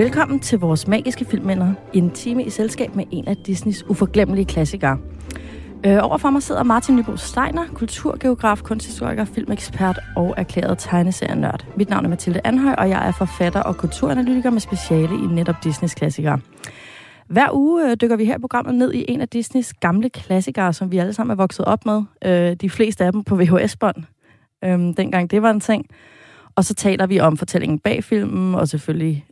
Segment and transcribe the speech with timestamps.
[0.00, 1.74] Velkommen til vores magiske filmminder.
[1.92, 4.98] En time i selskab med en af Disneys uforglemmelige klassikere.
[5.86, 11.66] Øh, overfor mig sidder Martin Nybo Steiner, kulturgeograf, kunsthistoriker, filmekspert og erklæret tegneserienørd.
[11.76, 15.56] Mit navn er Mathilde Anhøj, og jeg er forfatter og kulturanalytiker med speciale i netop
[15.64, 16.40] Disneys klassikere.
[17.26, 20.72] Hver uge øh, dykker vi her i programmet ned i en af Disneys gamle klassikere,
[20.72, 22.02] som vi alle sammen er vokset op med.
[22.24, 24.04] Øh, de fleste af dem på VHS-bånd,
[24.64, 25.86] øh, dengang det var en ting.
[26.54, 29.26] Og så taler vi om fortællingen bag filmen, og selvfølgelig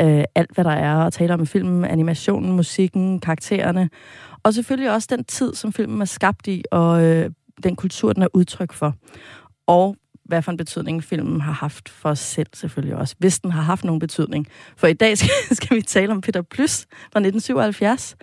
[0.00, 3.90] øh, alt, hvad der er at tale om i filmen, animationen, musikken, karaktererne,
[4.42, 7.30] og selvfølgelig også den tid, som filmen er skabt i, og øh,
[7.62, 8.94] den kultur, den er udtryk for.
[9.66, 13.50] Og hvad for en betydning filmen har haft for os selv selvfølgelig også, hvis den
[13.50, 14.46] har haft nogen betydning.
[14.76, 18.16] For i dag skal, skal vi tale om Peter Plys fra 1977,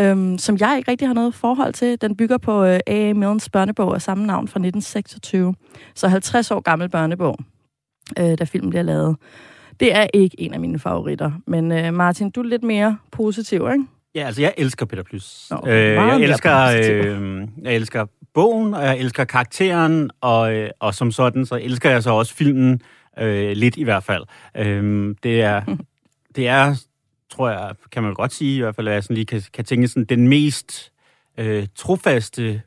[0.00, 2.00] øhm, som jeg ikke rigtig har noget forhold til.
[2.00, 3.12] Den bygger på øh, A.A.
[3.12, 5.54] Millens børnebog af samme navn fra 1926.
[5.94, 7.38] Så 50 år gammel børnebog,
[8.18, 9.16] øh, da filmen bliver lavet.
[9.80, 13.68] Det er ikke en af mine favoritter, men øh, Martin, du er lidt mere positiv,
[13.72, 13.84] ikke?
[14.14, 15.46] Ja, altså jeg elsker Peter Plys.
[15.50, 20.94] Nå, øh, jeg, elsker, øh, jeg elsker bogen, og jeg elsker karakteren, og, øh, og
[20.94, 22.80] som sådan, så elsker jeg så også filmen,
[23.18, 24.24] øh, lidt i hvert fald.
[24.56, 25.76] Øh, det, er,
[26.36, 26.74] det er,
[27.30, 29.64] tror jeg, kan man godt sige, i hvert fald, at jeg sådan lige kan, kan
[29.64, 30.92] tænke sådan, den mest
[31.38, 32.62] øh, trofaste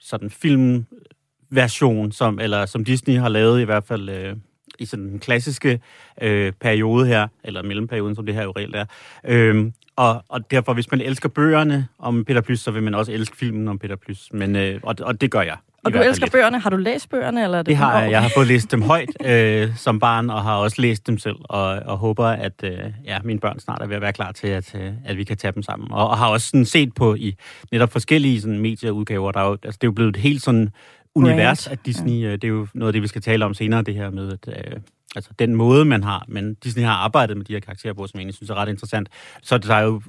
[0.00, 4.36] sådan filmversion, som, eller som Disney har lavet i hvert fald øh,
[4.78, 5.80] i sådan den klassiske
[6.22, 8.84] øh, periode her, eller mellemperioden, som det her jo reelt er.
[9.24, 13.12] Øh, og, og derfor, hvis man elsker bøgerne om Peter Plys, så vil man også
[13.12, 14.28] elske filmen om Peter Plys.
[14.32, 15.56] Men, øh, og, og det gør jeg.
[15.84, 16.32] Og du elsker lidt.
[16.32, 16.58] bøgerne.
[16.60, 17.44] Har du læst bøgerne?
[17.44, 18.10] Eller er det Det har jeg.
[18.10, 21.36] Jeg har fået læst dem højt øh, som barn, og har også læst dem selv,
[21.44, 24.48] og, og håber, at øh, ja, mine børn snart er ved at være klar til,
[24.48, 25.92] at, øh, at vi kan tage dem sammen.
[25.92, 27.34] Og, og har også sådan set på i
[27.72, 29.32] netop forskellige sådan, medieudgaver.
[29.32, 30.70] Der er jo, altså, det er jo blevet et helt sådan
[31.18, 32.22] univers af Disney.
[32.22, 32.32] Ja.
[32.32, 34.48] Det er jo noget af det, vi skal tale om senere, det her med, at
[34.48, 34.80] øh,
[35.16, 38.18] altså, den måde, man har, men Disney har arbejdet med de her karakterer på, som
[38.18, 39.08] jeg egentlig synes er ret interessant.
[39.42, 40.02] Så der er jo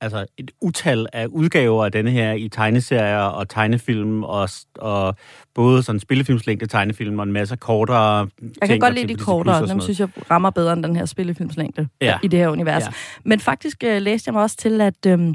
[0.00, 4.48] altså, et utal af udgaver af denne her i tegneserier og tegnefilm, og,
[4.78, 5.14] og
[5.54, 8.28] både sådan spillefilmslængde tegnefilm og en masse kortere Jeg
[8.62, 9.66] kan ting, godt lide de kortere.
[9.66, 12.18] Dem synes jeg rammer bedre end den her spillefilmslængde Ja.
[12.22, 12.82] i det her univers.
[12.82, 12.88] Ja.
[13.24, 15.34] Men faktisk øh, læste jeg mig også til, at øhm,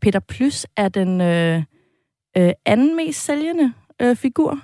[0.00, 1.62] Peter Plys er den øh,
[2.36, 3.72] øh, anden mest sælgende
[4.02, 4.58] øh, figur.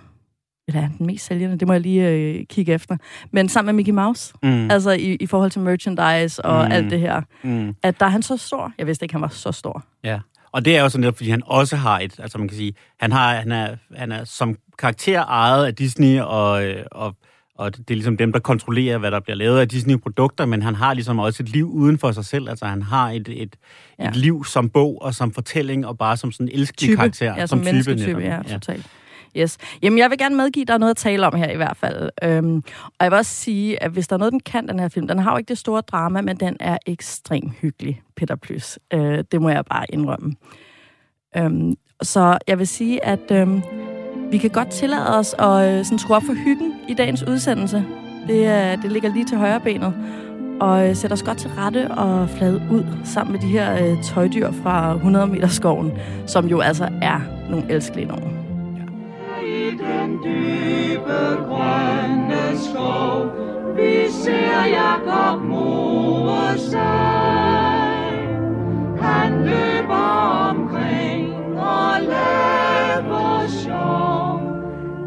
[0.69, 1.59] Eller er han den mest sælgende?
[1.59, 2.97] Det må jeg lige øh, kigge efter.
[3.31, 4.35] Men sammen med Mickey Mouse.
[4.43, 4.71] Mm.
[4.71, 6.73] Altså i, i forhold til merchandise og Mm.
[6.73, 7.23] alt det her.
[7.43, 7.75] Mm.
[7.83, 8.73] At der er han så stor.
[8.79, 9.85] Jeg vidste ikke, han var så stor.
[10.05, 10.19] Ja,
[10.53, 12.73] og det er jo sådan netop, fordi han også har et, altså man kan sige,
[13.01, 17.15] han, har, han, er, han er som karakter ejet af Disney, og, øh, og,
[17.59, 20.75] og det er ligesom dem, der kontrollerer, hvad der bliver lavet af Disney-produkter, men han
[20.75, 23.57] har ligesom også et liv uden for sig selv, altså han har et, et,
[23.99, 24.09] Ja.
[24.09, 26.97] et liv som bog og som fortælling, og bare som sådan en elskelig Type.
[26.97, 27.35] karakter.
[27.35, 28.45] Ja, som, som mennesketype, netop.
[28.49, 28.87] ja, totalt.
[29.37, 29.59] Yes.
[29.83, 32.11] Jamen, jeg vil gerne medgive, der er noget at tale om her i hvert fald.
[32.23, 34.89] Øhm, og jeg vil også sige, at hvis der er noget, den kan, den her
[34.89, 38.79] film, den har jo ikke det store drama, men den er ekstremt hyggelig, Peter Plys.
[38.93, 40.35] Øh, det må jeg bare indrømme.
[41.37, 43.63] Øhm, så jeg vil sige, at øhm,
[44.31, 47.85] vi kan godt tillade os at øh, sådan skrue op for hyggen i dagens udsendelse.
[48.27, 49.95] Det, øh, det ligger lige til højre benet.
[50.61, 54.03] Og øh, sætter os godt til rette og flade ud sammen med de her øh,
[54.03, 55.93] tøjdyr fra 100 meter skoven,
[56.27, 57.21] som jo altså er
[57.51, 58.44] nogle elskelige nogen.
[59.45, 63.27] I den dybe grønne skov,
[63.77, 66.81] vi ser Jakob more sig.
[69.01, 74.41] Han løber omkring og laver sjov.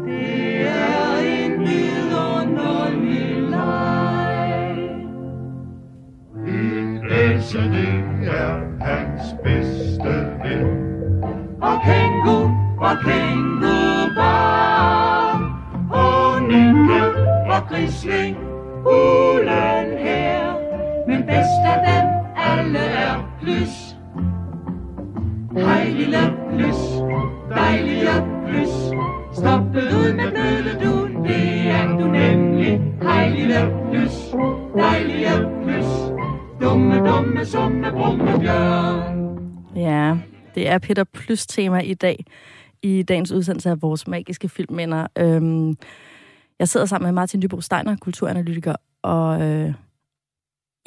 [0.06, 4.78] Det er en vidunderlig leg.
[7.10, 10.12] Else, det er hans bedste
[10.42, 10.66] ven.
[11.62, 13.76] Og kængu, og kængu
[14.16, 15.42] barn.
[15.90, 17.02] Og Nikke
[17.52, 18.36] og Grisling,
[18.86, 20.52] ulen her.
[21.06, 22.06] Men bedst af dem
[22.36, 23.96] alle er plus.
[25.52, 26.76] Hej lille plus,
[27.50, 28.68] dejlige plus.
[29.32, 32.80] Stoppet ud med blødledun, det er du nemlig.
[33.02, 34.12] Hej lille plus,
[34.76, 35.86] dejlige plus.
[36.60, 39.38] Dumme, dumme, summe, brumme bjørn.
[39.76, 40.16] Ja,
[40.54, 42.24] det er Peter Plus tema i dag,
[42.82, 45.06] i dagens udsendelse af vores magiske filmminder.
[45.18, 45.76] Øhm,
[46.58, 49.74] jeg sidder sammen med Martin Dybo Steiner, kulturanalytiker, og øh,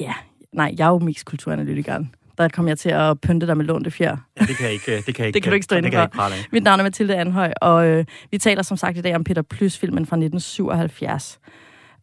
[0.00, 0.14] ja,
[0.52, 2.14] nej, jeg er jo mest kulturanalytikeren.
[2.38, 4.16] Der kom jeg til at pynte dig med lånte fjer.
[4.40, 6.52] Ja, det kan jeg ikke, det kan ikke, Det kan du ikke stå inde for.
[6.52, 9.42] Mit navn er Mathilde Anhøj, og øh, vi taler som sagt i dag om Peter
[9.42, 11.40] Plys-filmen fra 1977.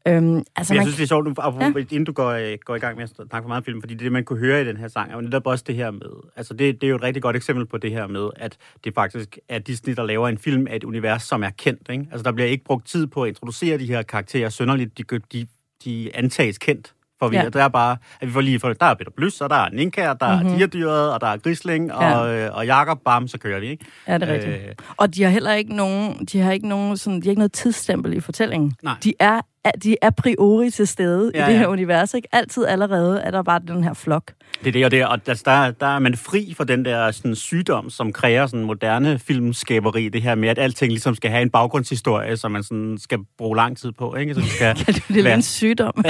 [0.10, 1.74] Øhm, altså, jeg man, synes, det er sjovt, du, ja.
[1.78, 4.12] inden du går, øh, går i gang med at snakke for meget film, fordi det,
[4.12, 6.82] man kunne høre i den her sang, er netop også det her med, altså det,
[6.82, 9.60] det er jo et rigtig godt eksempel på det her med, at det faktisk er
[9.60, 11.90] Disney, der laver en film af et univers, som er kendt.
[11.90, 12.08] Ikke?
[12.12, 15.48] Altså der bliver ikke brugt tid på at introducere de her karakterer sønderligt, de, de,
[15.86, 17.50] de antages kendt For vi, Ja.
[17.50, 19.70] der er bare, at vi får lige, for der er Peter Plys, og der er
[19.70, 20.36] Ninka, og der Mhm.
[20.44, 20.54] mm-hmm.
[20.54, 22.14] er Tierdyret, og der er Grisling, Ja.
[22.18, 23.86] og, øh, og Jakob, bam, så kører vi, ikke?
[24.08, 24.54] Ja, det er rigtigt.
[24.56, 27.40] Øh, Og de har heller ikke nogen, de har ikke nogen sådan, de har ikke
[27.40, 28.74] noget tidsstempel i fortællingen.
[28.84, 28.94] Nej.
[29.04, 29.42] De er,
[29.84, 32.28] de er a priori til stede ja, Ja, i det her univers, ikke?
[32.32, 34.32] Altid allerede er der bare den her flok.
[34.64, 37.12] Det er det, og, det, og altså, der, der er man fri for den der
[37.12, 41.42] sådan, sygdom, som kræver sådan moderne filmskaberi, det her med, at alting ligesom skal have
[41.42, 44.34] en baggrundshistorie, som man sådan skal bruge lang tid på, ikke?
[44.36, 45.94] Så det skal Ja, det er lidt være, en sygdom.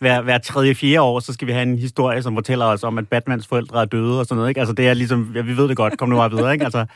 [0.00, 2.98] hver, hver tredje, fjerde år, så skal vi have en historie, som fortæller os om,
[2.98, 4.60] at Batmans forældre er døde og sådan noget, ikke?
[4.60, 6.64] Altså, det er ligesom, ja, vi ved det godt, kom nu bare videre, ikke?
[6.64, 6.86] Altså,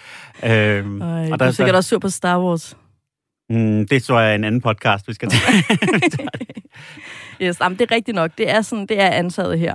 [0.45, 2.77] øhm, Ej, og du der, er sikkert også sur på Star Wars.
[3.51, 5.65] mm, det tror jeg er en anden podcast, vi skal tage.
[7.43, 8.31] Yes, jamen, det er rigtigt nok.
[8.39, 9.75] Det er, sådan, det er antaget her.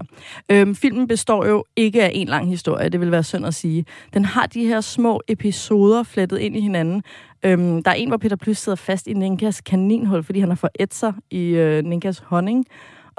[0.52, 3.86] Øhm, filmen består jo ikke af en lang historie, det vil være synd at sige.
[4.14, 7.04] Den har de her små episoder flettet ind i hinanden.
[7.44, 10.56] Øhm, der er en, hvor Peter Plys sidder fast i Ninkas kaninhul, fordi han har
[10.56, 12.66] fået sig i øh, Ninkas honning.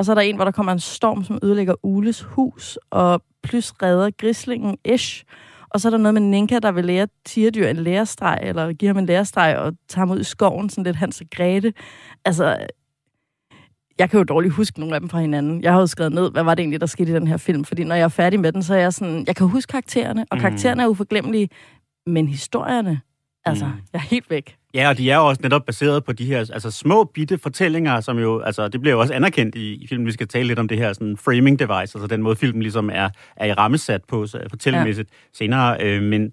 [0.01, 3.23] Og så er der en, hvor der kommer en storm, som ødelægger Ules hus, og
[3.43, 5.25] Plys redder grislingen Ish.
[5.71, 8.89] Og så er der noget med Ninka, der vil lære tierdyr en lærestreg, eller give
[8.89, 11.73] ham en lærestreg, og tage ham ud i skoven, sådan lidt Hans og Grete.
[12.25, 12.67] Altså,
[13.99, 15.63] jeg kan jo dårligt huske nogle af dem fra hinanden.
[15.63, 17.65] Jeg har jo skrevet ned, hvad var det egentlig, der skete i den her film.
[17.65, 19.25] Fordi når jeg er færdig med den, så er jeg sådan...
[19.27, 20.41] Jeg kan huske karaktererne, og Mm.
[20.41, 21.49] karaktererne er uforglemmelige.
[22.07, 23.01] Men historierne,
[23.45, 23.71] altså, Mm.
[23.93, 24.57] jeg er helt væk.
[24.75, 28.01] Ja, og de er jo også netop baseret på de her altså, små bitte fortællinger,
[28.01, 30.07] som jo, altså det bliver jo også anerkendt i, i filmen.
[30.07, 32.91] Vi skal tale lidt om det her sådan framing device, altså den måde filmen ligesom
[32.93, 35.17] er, er i rammesat på så, fortællemæssigt ja.
[35.39, 35.83] senere.
[35.85, 36.33] Øh, men,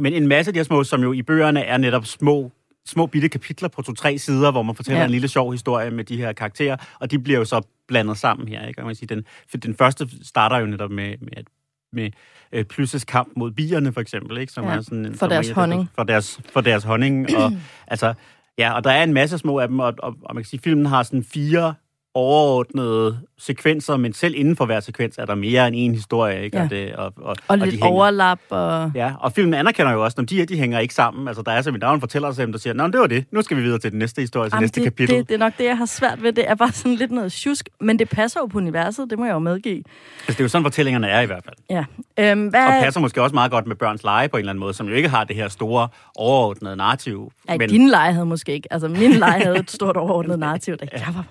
[0.00, 2.52] men en masse af de her små, som jo i bøgerne er netop små
[2.86, 5.04] små bitte kapitler på to-tre sider, hvor man fortæller Ja.
[5.04, 8.48] en lille sjov historie med de her karakterer, og de bliver jo så blandet sammen
[8.48, 8.66] her.
[8.66, 8.82] Ikke?
[8.82, 9.24] Man sige, den,
[9.62, 11.46] den første starter jo netop med, med, at-
[11.92, 12.10] med
[12.52, 14.38] øh, Plys' kamp mod bierne, for eksempel.
[14.38, 14.52] Ikke?
[14.52, 15.88] Som Ja, er sådan, en- for som er deres af honning.
[15.94, 17.36] For deres, for deres honning.
[17.36, 17.52] Og,
[17.86, 18.14] altså,
[18.58, 20.58] ja, og der er en masse små af dem, og, og, og man kan sige,
[20.58, 21.74] at filmen har sådan fire
[22.14, 26.44] overordnede sekvenser, men selv inden for hver sekvens er der mere end en historie.
[26.44, 26.56] Ikke?
[26.56, 26.62] Ja.
[26.64, 28.92] Og, det, og, og, Og, de lidt hænger- overlap, og...
[28.94, 31.28] Ja, og filmen anerkender jo også, at de her, de hænger ikke sammen.
[31.28, 33.24] Altså, der er simpelthen der en fortæller sig, der siger, Nå, det var det.
[33.32, 35.16] Nu skal vi videre til den næste historie, til Jamen, næste det, kapitel.
[35.16, 36.32] Det, det er nok det, jeg har svært ved.
[36.32, 39.24] Det er bare sådan lidt noget tjusk, men det passer jo på universet, det må
[39.24, 39.76] jeg jo medgive.
[40.18, 41.56] Altså, det er jo sådan, fortællingerne er i hvert fald.
[41.70, 41.84] Ja.
[42.32, 44.60] Øhm, Og hvad passer måske også meget godt med børns lege på en eller anden
[44.60, 47.32] måde, som jo ikke har det her store, overordnede narrativ.
[47.48, 47.68] Ja, men...
[47.68, 48.72] din leje havde måske ikke.
[48.72, 51.24] Altså, min leje havde et stort overordnet narrativ, da jeg var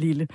[0.00, 0.28] lille.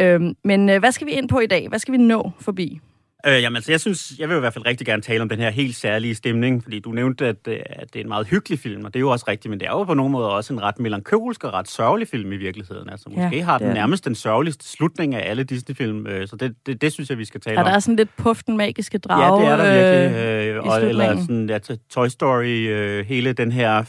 [0.00, 1.68] Øhm, men øh, hvad skal vi ind på i dag?
[1.68, 2.80] Hvad skal vi nå forbi?
[3.26, 5.38] Øh, jamen, altså, jeg synes, jeg vil i hvert fald rigtig gerne tale om den
[5.38, 8.58] her helt særlige stemning, fordi du nævnte, at, øh, at det er en meget hyggelig
[8.58, 10.52] film, og det er jo også rigtigt, men det er jo på nogen måde også
[10.52, 12.90] en ret melankolsk og ret sørgelig film i virkeligheden.
[12.90, 16.28] Altså, Ja, måske har det er den nærmest den sørgeligste slutning af alle Disney-film, øh,
[16.28, 17.70] så det, det, det synes jeg, vi skal tale Er om.
[17.70, 19.42] der sådan lidt puff den magiske drage?
[19.42, 20.20] Ja, det er der virkelig.
[20.22, 21.58] øh, Øh, og, eller sådan, ja,
[21.90, 23.84] Toy Story, øh, hele den her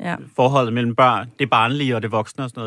[0.00, 0.16] Ja.
[0.36, 2.60] forholdet mellem børn, det barnlige og det voksne og sådan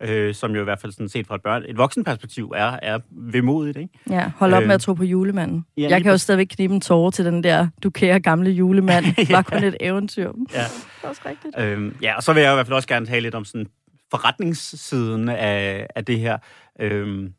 [0.00, 2.78] noget, øh, som jo i hvert fald sådan set fra et, børn, et voksenperspektiv er,
[2.82, 3.98] er vemodigt, ikke?
[4.10, 5.64] Ja, hold op Øh, med at tro på julemanden.
[5.76, 6.22] ja, jeg kan jo præcis.
[6.22, 9.04] stadigvæk knibe en tårer til den der, du kære gamle julemand.
[9.16, 9.42] Det var Ja.
[9.42, 10.32] kun et eventyr.
[10.32, 10.60] Det Ja.
[11.02, 11.54] er også rigtigt.
[11.58, 13.66] Øhm, ja, og så vil jeg i hvert fald også gerne tale lidt om sådan
[14.10, 16.38] forretningssiden af, af det her.
[16.80, 17.32] Øhm,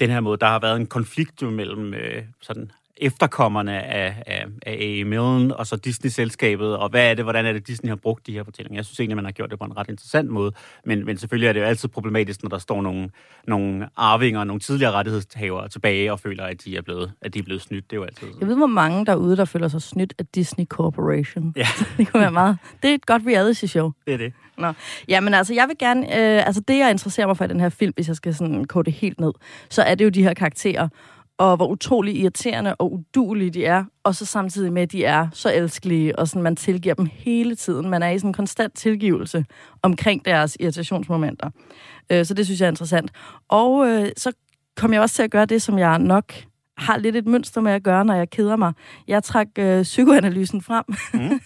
[0.00, 4.46] den her måde, der har været en konflikt jo mellem øh, sådan efterkommerne af, af,
[4.66, 5.04] af A.E.
[5.04, 8.32] Millen og så Disney-selskabet, og hvad er det, hvordan er det, Disney har brugt de
[8.32, 8.78] her fortællinger?
[8.78, 10.52] Jeg synes egentlig, man har gjort det på en ret interessant måde,
[10.84, 13.10] men, men selvfølgelig er det jo altid problematisk, når der står nogle,
[13.46, 17.42] nogle arvinger, nogle tidligere rettighedshavere tilbage og føler, at de er blevet, at de er
[17.42, 17.90] blevet snydt.
[17.90, 20.64] Det er jo altid Jeg ved, hvor mange derude, der føler sig snydt af Disney
[20.64, 21.52] Corporation.
[21.56, 21.66] Ja.
[21.98, 22.58] det kunne være meget.
[22.82, 23.92] Det er et godt reality-show.
[24.06, 24.32] det er det.
[24.58, 24.72] Nå.
[25.08, 26.06] Jamen altså, jeg vil gerne...
[26.06, 28.64] Øh, altså, det, jeg interesserer mig for i den her film, hvis jeg skal sådan
[28.64, 29.32] kode det helt ned,
[29.68, 30.88] så er det jo de her karakterer,
[31.40, 35.28] og hvor utrolig irriterende og udulige de er, og så samtidig med, at de er
[35.32, 37.90] så elskelige, og sådan, man tilgiver dem hele tiden.
[37.90, 39.44] Man er i sådan en konstant tilgivelse
[39.82, 41.50] omkring deres irritationsmomenter.
[42.12, 43.10] Øh, så det synes jeg er interessant.
[43.48, 44.32] Og øh, så
[44.76, 46.32] kom jeg også til at gøre det, som jeg nok
[46.76, 48.72] har lidt et mønster med at gøre, når jeg keder mig.
[49.08, 50.84] Jeg trak øh, psykoanalysen frem,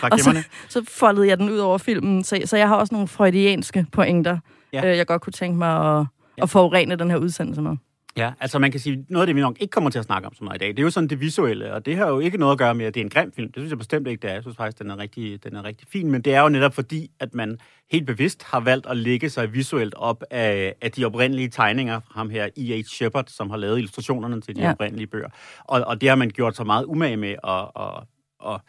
[0.00, 2.94] Tak, Og så- så foldede jeg den ud over filmen, så, så jeg har også
[2.94, 4.38] nogle freudianske pointer,
[4.72, 4.90] ja.
[4.90, 6.06] øh, jeg godt kunne tænke mig at,
[6.38, 6.42] Ja.
[6.42, 7.76] at forurene den her udsendelse med.
[8.16, 10.26] Ja, altså man kan sige, noget af det, vi nok ikke kommer til at snakke
[10.26, 12.18] om så meget i dag, det er jo sådan det visuelle, og det har jo
[12.18, 13.52] ikke noget at gøre med, at det er en grim film.
[13.52, 14.34] Det synes jeg bestemt ikke, det er.
[14.34, 16.74] Jeg synes faktisk, den er rigtig, den er rigtig fin, men det er jo netop
[16.74, 17.58] fordi, at man
[17.90, 22.12] helt bevidst har valgt at lægge sig visuelt op af, af de oprindelige tegninger fra
[22.14, 22.84] ham her, E.H.
[22.84, 24.70] Shepard, som har lavet illustrationerne til de ja.
[24.70, 25.28] Oprindelige bøger.
[25.64, 28.02] Og, og det har man gjort så meget umage med at, at,
[28.46, 28.60] at,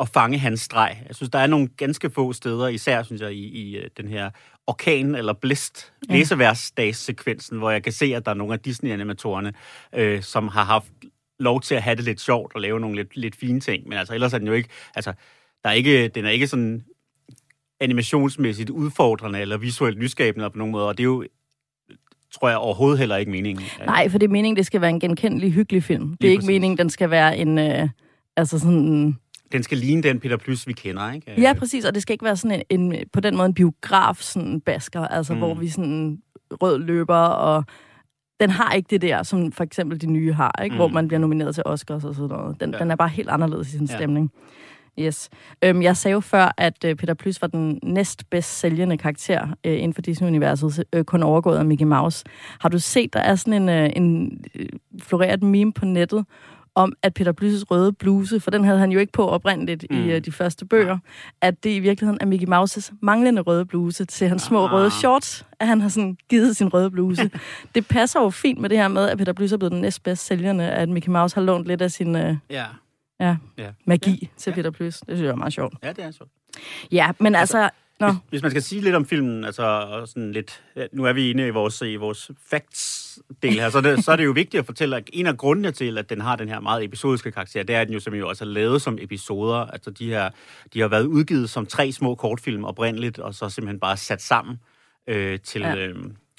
[0.00, 0.96] at fange hans streg.
[1.08, 4.08] Jeg synes, der er nogle ganske få steder, især synes jeg, i, i øh, den
[4.08, 4.30] her
[4.66, 6.14] orkan eller blæst Ja.
[6.14, 9.52] læseværsdagssekvensen, hvor jeg kan se, at der er nogle af Disney-animatorerne,
[9.94, 10.86] øh, som har haft
[11.38, 13.88] lov til at have det lidt sjovt og lave nogle lidt, lidt fine ting.
[13.88, 14.68] Men altså, ellers er den jo ikke...
[14.94, 15.12] Altså,
[15.64, 16.84] der er ikke, den er ikke sådan
[17.80, 21.24] animationsmæssigt udfordrende eller visuelt nyskabende på nogen måde, og det er jo
[22.32, 23.64] tror jeg overhovedet heller ikke meningen.
[23.86, 26.08] Nej, for det er meningen, det skal være en genkendelig, hyggelig film.
[26.08, 26.48] Det er Lige ikke præcis.
[26.48, 27.58] meningen, den skal være en...
[27.58, 27.88] Øh,
[28.36, 29.18] altså sådan...
[29.52, 31.40] Den skal ligne den Peter Plus, vi kender, ikke?
[31.40, 34.16] Ja, præcis, og det skal ikke være sådan en, en på den måde en biograf
[34.16, 35.38] sådan basker, altså Mm.
[35.38, 36.18] hvor vi sådan
[36.50, 37.64] rød løber, og
[38.40, 40.74] den har ikke det der, som for eksempel de nye har, ikke?
[40.74, 40.76] Mm.
[40.78, 42.60] hvor man bliver nomineret til Oscars og sådan noget.
[42.60, 42.78] Den, Ja.
[42.78, 43.96] den er bare helt anderledes i sin Ja.
[43.96, 44.30] stemning.
[45.00, 45.28] Yes.
[45.64, 49.72] Øhm, jeg sagde jo før, at øh, Peter Plys var den næstbedst sælgende karakter øh,
[49.72, 52.24] inden for Disney-universet, øh, kun overgået af Mickey Mouse.
[52.60, 54.68] Har du set, der er sådan en, øh, en øh,
[55.02, 56.24] floreret meme på nettet,
[56.74, 59.96] om at Peter Plys' røde bluse, for den havde han jo ikke på oprindeligt mm.
[59.96, 60.98] I øh, de første bøger,
[61.40, 64.72] at det i virkeligheden er Mickey Mouses manglende røde bluse til hans små Ah.
[64.72, 67.30] røde shorts, at han har sådan givet sin røde bluse.
[67.74, 70.26] det passer jo fint med det her med, at Peter Plys er blevet den næstbedst
[70.26, 72.64] sælgende, at Mickey Mouse har lånt lidt af sin øh, Ja.
[73.20, 73.70] ja, Ja.
[73.86, 74.26] magi Ja.
[74.36, 74.98] til Peter Plys.
[74.98, 75.74] Det synes jeg er meget sjovt.
[75.82, 76.30] ja, det er sjovt.
[76.92, 77.68] Ja, men altså...
[78.06, 81.30] Nå, Hvis, hvis man skal sige lidt om filmen, altså sådan lidt, nu er vi
[81.30, 84.58] inde i vores, i vores facts-del her, så, er det, så er det jo vigtigt
[84.60, 87.62] at fortælle, at en af grundene til, at den har den her meget episodiske karakter,
[87.62, 89.56] det er, at den jo simpelthen jo også er lavet som episoder.
[89.56, 90.30] Altså de, her,
[90.74, 94.60] de har været udgivet som tre små kortfilm oprindeligt, og så simpelthen bare sat sammen
[95.08, 95.68] øh, til, Ja.
[95.74, 95.86] ja.
[95.86, 95.94] øh,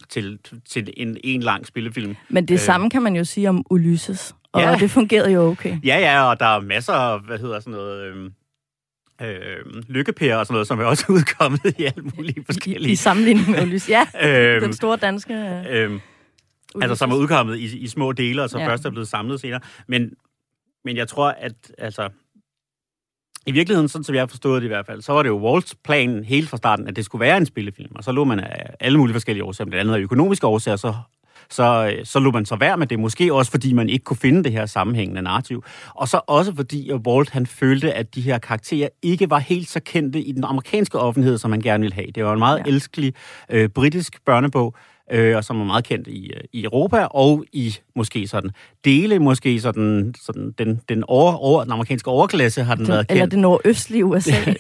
[0.10, 2.16] til, til en, en lang spillefilm.
[2.30, 2.60] men det Øh.
[2.60, 4.36] samme kan man jo sige om Ulysses.
[4.52, 4.76] Og Ja.
[4.80, 5.78] det fungerede jo okay.
[5.86, 8.04] Ja, ja, og der er masser af, hvad hedder sådan noget...
[8.04, 8.32] Øh,
[9.22, 12.92] Øh, lykkepærer og sådan noget, som er også udkommet i alle mulige I, forskellige...
[12.92, 13.90] I sammenligning med Ulysses.
[13.90, 14.08] Ja,
[14.56, 16.00] Øhm, den store danske øh, øhm,
[16.82, 18.68] Altså, som er udkommet i, i små dele, og så Ja.
[18.68, 19.60] først er blevet samlet senere.
[19.88, 20.12] Men,
[20.86, 22.10] men jeg tror, at altså,
[23.48, 25.76] i virkeligheden, sådan som jeg forstået det i hvert fald, så var det jo Walts
[25.84, 27.92] plan helt fra starten, at det skulle være en spillefilm.
[27.96, 30.94] Og så lå man af alle mulige forskellige årsager, blandt andet af økonomiske årsager, så,
[31.50, 33.00] så, øh, så lå man så værd med det.
[33.00, 35.64] Måske også, fordi man ikke kunne finde det her sammenhængende narrativ.
[35.96, 39.70] Og så også fordi, at Walt han følte, at de her karakterer ikke var helt
[39.70, 42.08] så kendte i den amerikanske offentlighed, som man gerne ville have.
[42.16, 42.64] Det var en meget Ja.
[42.72, 43.14] elskelig
[43.50, 44.76] øh, britisk børnebog,
[45.12, 48.50] øh, og som er meget kendt i, øh, i Europa, og i måske sådan
[48.86, 53.06] dele, måske sådan, sådan den, den, over, over, den amerikanske overklasse har den, den, været
[53.10, 53.32] eller kendt.
[53.32, 54.32] det nordøstlige USA.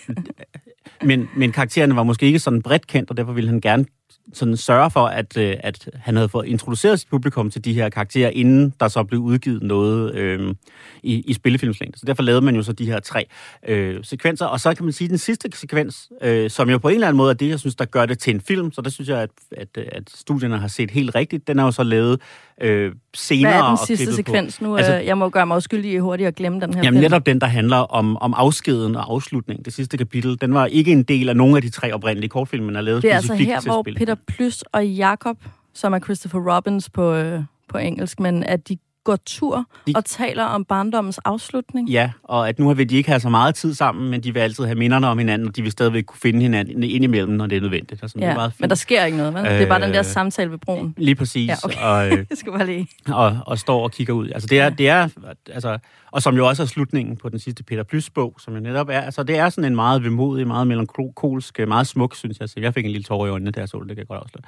[1.01, 3.85] Men, men karaktererne var måske ikke sådan bredt kendt, og derfor ville han gerne
[4.33, 7.89] sådan sørge for, at, øh, at han havde fået introduceret sit publikum til de her
[7.89, 10.55] karakterer, inden der så blev udgivet noget øh,
[11.03, 11.99] i, i spillefilmslængde.
[11.99, 13.25] Så derfor lavede man jo så de her tre
[13.67, 14.45] øh, sekvenser.
[14.45, 17.07] Og så kan man sige, at den sidste sekvens, øh, som jo på en eller
[17.07, 19.09] anden måde er det, jeg synes, der gør det til en film, så der synes
[19.09, 21.47] jeg, at, at, at studierne har set helt rigtigt.
[21.47, 22.21] Den er jo så lavet
[22.61, 23.51] øh, senere.
[23.51, 24.77] Hvad er den sidste på- sekvens nu?
[24.77, 27.01] Altså- Altså, jeg må gøre mig skyldig i hurtigt at glemme den her Jamen film.
[27.01, 29.65] netop den, der handler om, om afskeden og afslutning.
[29.65, 32.65] Det sidste kapitel, den var ikke en del af nogen af de tre oprindelige kortfilm,
[32.65, 33.83] man har lavet Det er altså her, hvor.
[33.97, 35.37] Peter Plys og Jakob,
[35.73, 40.05] som er Christopher Robbins på, øh, på engelsk, men at de går tur De- og
[40.05, 41.89] taler om barndommens afslutning.
[41.89, 44.39] Ja, og at nu vil de ikke have så meget tid sammen, men de vil
[44.39, 47.57] altid have minderne om hinanden, og de vil stadigvæk kunne finde hinanden indimellem, når det
[47.57, 48.03] er nødvendigt.
[48.03, 48.61] Og sådan, det er Ja, meget fint.
[48.61, 49.43] men der sker ikke noget, vel?
[49.43, 50.93] Det er bare den der Øh, samtale ved broen.
[50.97, 51.47] Lige præcis.
[51.49, 51.77] Ja, okay.
[51.81, 52.87] og, øh, Jeg skal bare lige...
[53.07, 54.29] og, og står og kigger ud.
[54.29, 54.69] Altså det er, Ja.
[54.69, 55.07] det er
[55.53, 55.77] altså,
[56.11, 58.89] og som jo også er slutningen på den sidste Peter Plys bog, som jo netop
[58.89, 62.49] er, altså det er sådan en meget vemodig, meget melankolsk, meget smuk, synes jeg.
[62.49, 64.07] Så jeg fik en lille tår i øjnene, da jeg så det, det kan jeg
[64.07, 64.43] godt afsløre.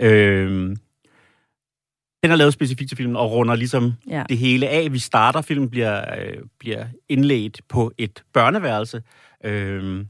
[0.00, 0.76] Øhm,
[2.22, 4.24] den er lavet specifikt til filmen og runder ligesom Ja.
[4.28, 4.92] det hele af.
[4.92, 9.02] Vi starter, filmen bliver, øh, bliver indledt på et børneværelse.
[9.44, 10.06] Øhm,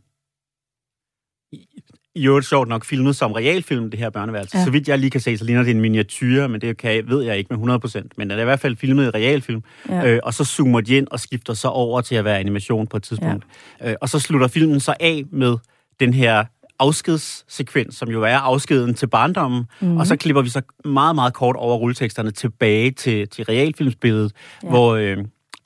[1.52, 4.58] i- øvrigt sjovt nok filmet som realfilm, det her børneværelse.
[4.58, 4.64] Ja.
[4.64, 7.22] Så vidt jeg lige kan se, så ligner det en miniatyr, men det kan ved
[7.22, 8.12] jeg ikke med 100%.
[8.16, 9.62] Men det er i hvert fald filmet i realfilm.
[9.88, 10.06] Ja.
[10.10, 12.96] Øh, og så zoomer de ind og skifter så over til at være animation på
[12.96, 13.44] et tidspunkt.
[13.80, 13.90] Ja.
[13.90, 15.56] Øh, og så slutter filmen så af med
[16.00, 16.44] den her
[16.82, 19.96] afskedssekvens, som jo er afskeden til barndommen, mm-hmm.
[19.96, 24.68] og så klipper vi så meget, meget kort over rulleteksterne tilbage til, til realfilmsbilledet, ja.
[24.68, 25.16] hvor øh,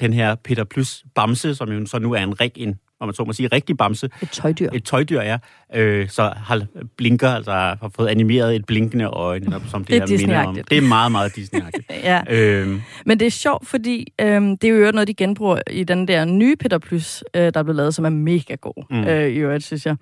[0.01, 3.15] den her Peter Plus Bamse, som jo så nu er en, rig, en om man
[3.15, 4.71] så må sige, rigtig bamse, Et tøjdyr.
[4.75, 5.39] et tøjdyr er,
[5.75, 10.15] øh, så har blinker, altså har fået animeret et blinkende øje, netop som det, Det
[10.15, 10.59] er her minder om.
[10.71, 11.87] Det er meget, meget Disney-agtigt.
[12.05, 12.23] Ja.
[12.31, 16.09] øhm, Men det er sjovt, fordi øhm, det er jo noget, de genbruger i den
[16.09, 19.05] der nye Peter Plus, øh, der er blevet lavet, som er mega god, mm.
[19.05, 19.97] Øh, i øvrigt, synes jeg.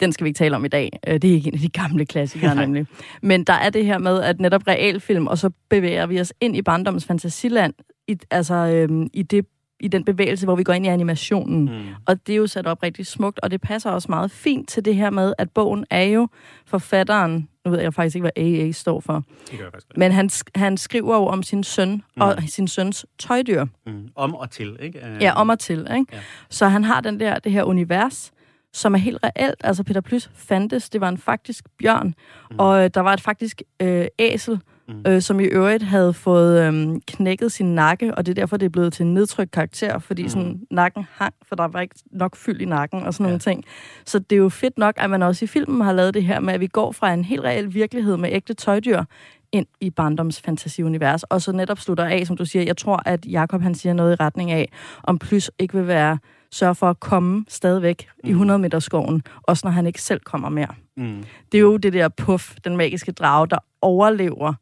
[0.00, 0.98] Den skal vi ikke tale om i dag.
[1.08, 2.86] Øh, det er ikke en af de gamle klassikere, nemlig.
[3.22, 6.56] Men der er det her med, at netop realfilm, og så bevæger vi os ind
[6.56, 7.74] i barndommens fantasiland,
[8.08, 9.44] i, altså øhm, i, det,
[9.80, 11.64] i den bevægelse, hvor vi går ind i animationen.
[11.64, 11.94] Mm.
[12.06, 14.84] Og det er jo sat op rigtig smukt, og det passer også meget fint til
[14.84, 16.28] det her med, at bogen er jo
[16.66, 20.12] forfatteren, nu ved jeg faktisk ikke, hvad AA står for, det gør jeg faktisk men
[20.12, 22.22] han, han skriver jo om sin søn mm.
[22.22, 23.64] og sin søns tøjdyr.
[23.86, 24.08] mm.
[24.16, 25.06] Om og til, ikke?
[25.06, 25.78] Øh, Ja, om og til.
[25.78, 26.06] Ikke?
[26.12, 26.18] Ja.
[26.50, 28.32] Så han har den der, det her univers,
[28.72, 29.60] som er helt reelt.
[29.64, 32.14] Altså Peter Plys fandtes, det var en faktisk bjørn,
[32.50, 32.56] mm.
[32.58, 35.02] og øh, der var et faktisk øh, æsel, Mm.
[35.06, 38.66] øh, som i øvrigt havde fået øh, knækket sin nakke, og det er derfor, det
[38.66, 40.28] er blevet til en nedtrykt karakter, fordi mm.
[40.28, 43.28] sådan, nakken hang, for der var ikke nok fyld i nakken og sådan Ja.
[43.28, 43.64] nogle ting.
[44.04, 46.40] Så det er jo fedt nok, at man også i filmen har lavet det her
[46.40, 49.04] med, at vi går fra en helt reel virkelighed med ægte tøjdyr,
[49.52, 53.26] ind i barndoms fantasiunivers, og så netop slutter af, som du siger, jeg tror, at
[53.26, 54.68] Jakob han siger noget i retning af,
[55.02, 56.18] om plus ikke vil være
[56.50, 58.28] sørge for at komme stadigvæk mm.
[58.28, 60.74] i 100 meter skoven, også når han ikke selv kommer mere.
[60.96, 61.24] Mm.
[61.52, 64.54] Det er jo det der puff, den magiske drage, der overlever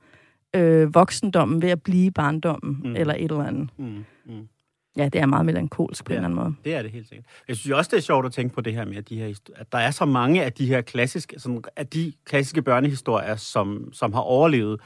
[0.56, 2.96] øh, voksendommen ved at blive barndommen, Mm.
[2.96, 3.68] eller et eller andet.
[3.78, 4.04] Mm.
[4.26, 4.48] Mm.
[4.96, 6.18] Ja, det er meget melankolsk på Ja.
[6.18, 6.54] en eller anden måde.
[6.64, 7.26] Det er det helt sikkert.
[7.48, 9.34] Jeg synes også, det er sjovt at tænke på det her med, at, de her,
[9.56, 13.88] at der er så mange af de her klassiske, sådan, af de klassiske børnehistorier, som,
[13.92, 14.80] som har overlevet,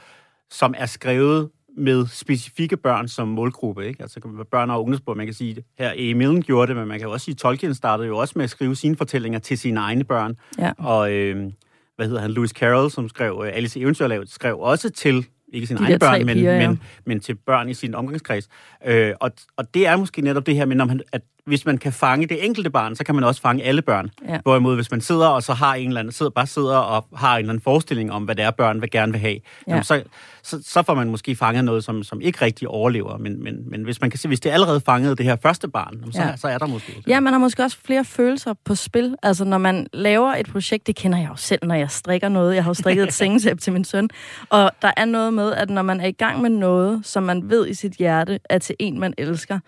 [0.49, 3.87] som er skrevet med specifikke børn som målgruppe.
[3.87, 4.01] Ikke?
[4.01, 4.19] Altså
[4.51, 5.63] børn og ungdomsbog, man kan sige det.
[5.79, 8.33] Her Emil gjorde det, men man kan jo også sige, at Tolkien startede jo også
[8.35, 10.37] med at skrive sine fortællinger til sine egne børn.
[10.59, 10.71] Ja.
[10.77, 11.51] Og øh,
[11.95, 15.67] hvad hedder han, Lewis Carroll, som skrev øh, Alice i Eventyrlaget, skrev også til, ikke
[15.67, 16.67] sine De egne børn, men, piger, ja.
[16.67, 18.49] men, men til børn i sin omgangskreds.
[18.85, 21.77] Øh, og, og det er måske netop det her med, når man, at hvis man
[21.77, 24.09] kan fange det enkelte barn, så kan man også fange alle børn.
[24.27, 24.39] Ja.
[24.43, 27.33] Hvorimod, hvis man sidder og så har en eller anden, sidder, bare sidder og har
[27.35, 29.71] en eller anden forestilling om, hvad det er, børn vil gerne vil have, ja.
[29.71, 30.03] jamen, så,
[30.43, 33.17] så, så får man måske fanget noget, som, som ikke rigtig overlever.
[33.17, 35.93] Men, men, men hvis man kan se, hvis det allerede fangede det her første barn,
[35.99, 36.37] jamen, så, Ja.
[36.37, 37.03] så er der måske...
[37.07, 39.15] Ja, man har måske også flere følelser på spil.
[39.23, 42.55] Altså, når man laver et projekt, det kender jeg jo selv, når jeg strikker noget.
[42.55, 44.09] Jeg har jo strikket et sengetæp til min søn.
[44.49, 47.49] Og der er noget med, at når man er i gang med noget, som man
[47.49, 49.59] ved i sit hjerte er til en, man elsker,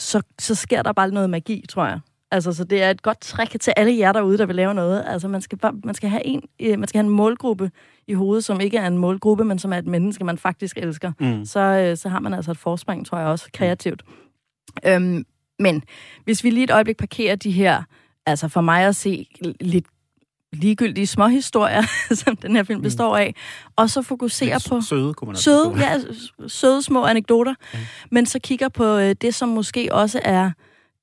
[0.00, 2.00] så, så sker der bare noget magi, tror jeg.
[2.30, 5.04] Altså, så det er et godt trick til alle jer derude, der vil lave noget.
[5.06, 7.70] Altså, man skal, bare, man skal, have, en, øh, man skal have en målgruppe
[8.06, 11.12] i hovedet, som ikke er en målgruppe, men som er et menneske, man faktisk elsker.
[11.20, 11.44] Mm.
[11.44, 14.02] Så, øh, så har man altså et forspring, tror jeg også, kreativt.
[14.86, 15.24] Øhm,
[15.58, 15.82] men
[16.24, 17.82] hvis vi lige et øjeblik parkerer de her,
[18.26, 19.26] altså for mig at se
[19.60, 19.86] lidt
[20.52, 21.82] ligegyldige små historier,
[22.24, 23.34] som den her film består af,
[23.76, 27.78] og så fokuserer Lidt på søde, kunne man også søde, ja, søde små anekdoter, Ja.
[28.10, 30.50] men så kigger på øh, det, som måske også er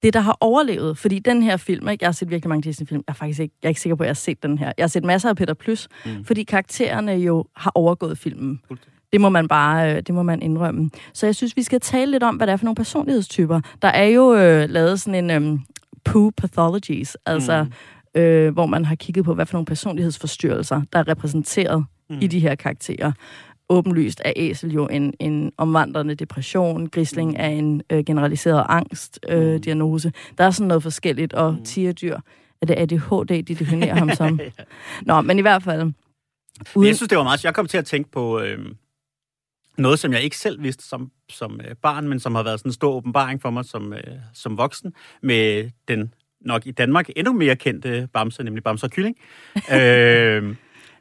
[0.04, 0.98] det, der har overlevet.
[0.98, 2.04] Fordi den her film, ikke?
[2.04, 4.04] jeg har set virkelig mange Disney-film, jeg er faktisk ikke, jeg er ikke sikker på,
[4.04, 4.72] at jeg har set den her.
[4.78, 6.12] Jeg har set masser af Peter Plus, Mm.
[6.12, 6.26] mm.
[6.26, 8.62] fordi karaktererne jo har overgået filmen.
[9.14, 10.90] Det må man bare, øh, det må man indrømme.
[11.14, 13.62] Så jeg synes, vi skal tale lidt om, hvad det er for nogle personlighedstyper.
[13.82, 15.60] Der er jo øh, lavet sådan en øh,
[16.06, 17.72] poo pathologies, altså mm.
[18.16, 22.18] Øh, hvor man har kigget på, hvad for nogle personlighedsforstyrrelser, der er repræsenteret Mm.
[22.22, 23.12] i de her karakterer.
[23.70, 27.36] Åbenlyst er æsel jo en, en omvandrende depression, grisling Mm.
[27.40, 29.48] er en øh, generaliseret angstdiagnose.
[29.50, 29.62] Øh, Mm.
[29.62, 30.12] diagnose.
[30.38, 31.64] Der er sådan noget forskelligt, og Mm.
[31.64, 32.18] tigerdyr,
[32.62, 34.40] er det ADHD, de definerer ham som.
[35.06, 35.82] Nå, men i hvert fald...
[36.76, 37.44] Uden, jeg synes, det var meget...
[37.46, 38.60] Jeg kom til at tænke på øh,
[39.78, 42.70] noget, som jeg ikke selv vidste som, som øh, barn, men som har været sådan
[42.70, 44.00] en stor åbenbaring for mig som, øh,
[44.34, 49.18] som voksen, med den nok i Danmark endnu mere kendte Bamse, nemlig Bamse og Kylling.
[49.74, 50.56] øh,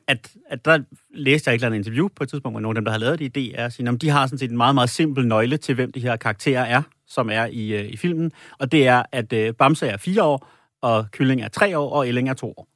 [0.08, 0.78] at, at der
[1.14, 2.98] læste jeg et eller andet interview på et tidspunkt, hvor nogle af dem, der har
[2.98, 5.56] lavet det i DR, siger, at de har sådan set en meget, meget simpel nøgle
[5.56, 8.32] til, hvem de her karakterer er, som er i, øh, i filmen.
[8.58, 10.48] Og det er, at øh, Bamse er fire år,
[10.82, 12.68] og Kylling er tre år, og Elling er to år.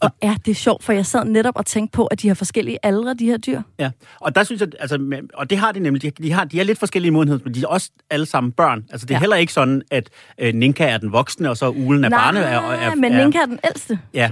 [0.00, 2.78] Og er det sjovt, for jeg sad netop og tænkte på, at de har forskellige
[2.82, 3.62] aldre, de her dyr.
[3.78, 6.64] Ja, og der synes jeg, altså, og det har de nemlig, de, har, de er
[6.64, 8.84] lidt forskellige modenhed, men de er også alle sammen børn.
[8.90, 9.18] Altså, det er ja.
[9.18, 9.20] Ja.
[9.20, 10.08] heller ikke sådan, at
[10.38, 12.40] øh, Ninka er den voksne, og så ulen er barne.
[12.40, 13.98] Er, er, men er, Ninka er den ældste.
[14.14, 14.30] Ja,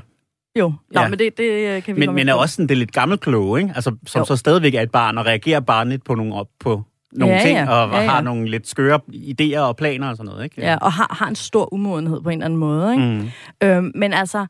[0.59, 1.09] Jo, Nå, Ja.
[1.09, 1.45] men det, det
[1.77, 3.73] øh, kan vi men, men er også sådan, det er lidt gammelkloge, ikke?
[3.75, 4.25] Altså, som Jo.
[4.25, 7.59] så stadigvæk er et barn, og reagerer barnligt på nogle, op, på nogle Ja, ting,
[7.59, 7.71] ja.
[7.71, 8.09] og, og Ja, ja.
[8.09, 10.61] har nogle lidt skøre idéer og planer og sådan noget, ikke?
[10.61, 12.93] Ja, og har, har en stor umodenhed på en eller anden måde.
[12.93, 13.05] Ikke?
[13.05, 13.69] Mm.
[13.69, 14.47] Øhm, men altså,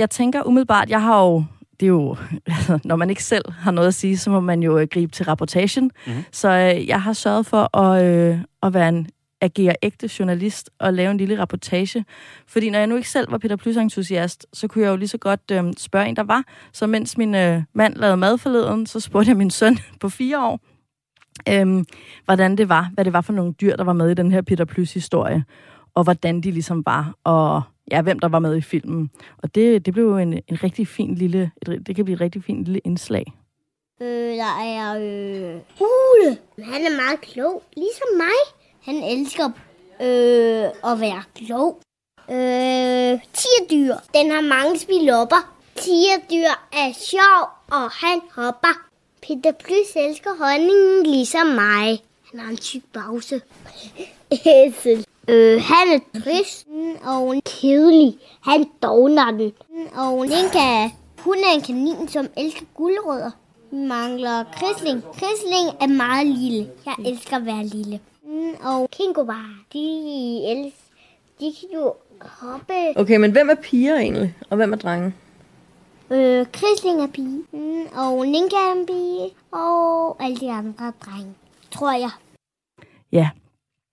[0.00, 1.44] jeg tænker umiddelbart, jeg har jo,
[1.80, 4.62] det er jo, altså, når man ikke selv har noget at sige, så må man
[4.62, 5.90] jo øh, gribe til rapportagen.
[6.06, 6.24] Mhm.
[6.32, 9.08] Så øh, jeg har sørget for at, øh, at være en
[9.40, 12.04] agere ægte journalist og lave en lille rapportage.
[12.46, 15.18] Fordi når jeg nu ikke selv var Peter Plus-entusiast, så kunne jeg jo lige så
[15.18, 16.44] godt øh, spørge en, der var.
[16.72, 20.46] Så mens min øh, mand lavede mad forleden, så spurgte jeg min søn på fire
[20.46, 20.60] år,
[21.48, 21.84] øh,
[22.24, 24.42] hvordan det var, hvad det var for nogle dyr, der var med i den her
[24.42, 25.44] Peter Plus-historie,
[25.94, 29.10] og hvordan de ligesom var, og ja, hvem der var med i filmen.
[29.38, 32.20] Og det, det blev jo en, en rigtig fin lille, et, det kan blive et
[32.20, 33.24] rigtig fint lille indslag.
[34.02, 36.38] Øh, der er øh, Ule.
[36.58, 38.40] Han er meget klog, ligesom mig.
[38.82, 39.44] Han elsker
[40.00, 41.80] øh, at være klog.
[42.30, 43.94] Øh, tierdyr.
[44.14, 45.56] Den har mange spilopper.
[45.76, 48.74] Tierdyr er sjov, og han hopper.
[49.22, 52.02] Peter Plys elsker honningen ligesom mig.
[52.30, 53.40] Han har en tyk pause.
[54.46, 55.06] Æsel.
[55.28, 56.66] Øh, han er trist
[57.04, 58.18] og kedelig.
[58.40, 59.52] Han dogner den.
[59.96, 63.30] Og Linka, hun er en kanin, som elsker guldrødder.
[63.70, 65.02] Vi mangler Krisling.
[65.12, 66.68] Krisling er meget lille.
[66.86, 68.00] Jeg elsker at være lille.
[68.24, 70.78] Mm, Og Kingobar, de, elsker,
[71.40, 72.72] de kan jo hoppe.
[73.00, 75.14] Okay, men hvem er piger egentlig, og hvem er drenge?
[76.10, 77.42] Øh, Krisling er pige.
[77.52, 79.30] Mm, Og Ninka er en pige.
[79.52, 81.34] Og alle de andre er drenge.
[81.70, 82.10] Tror jeg.
[83.12, 83.30] Ja,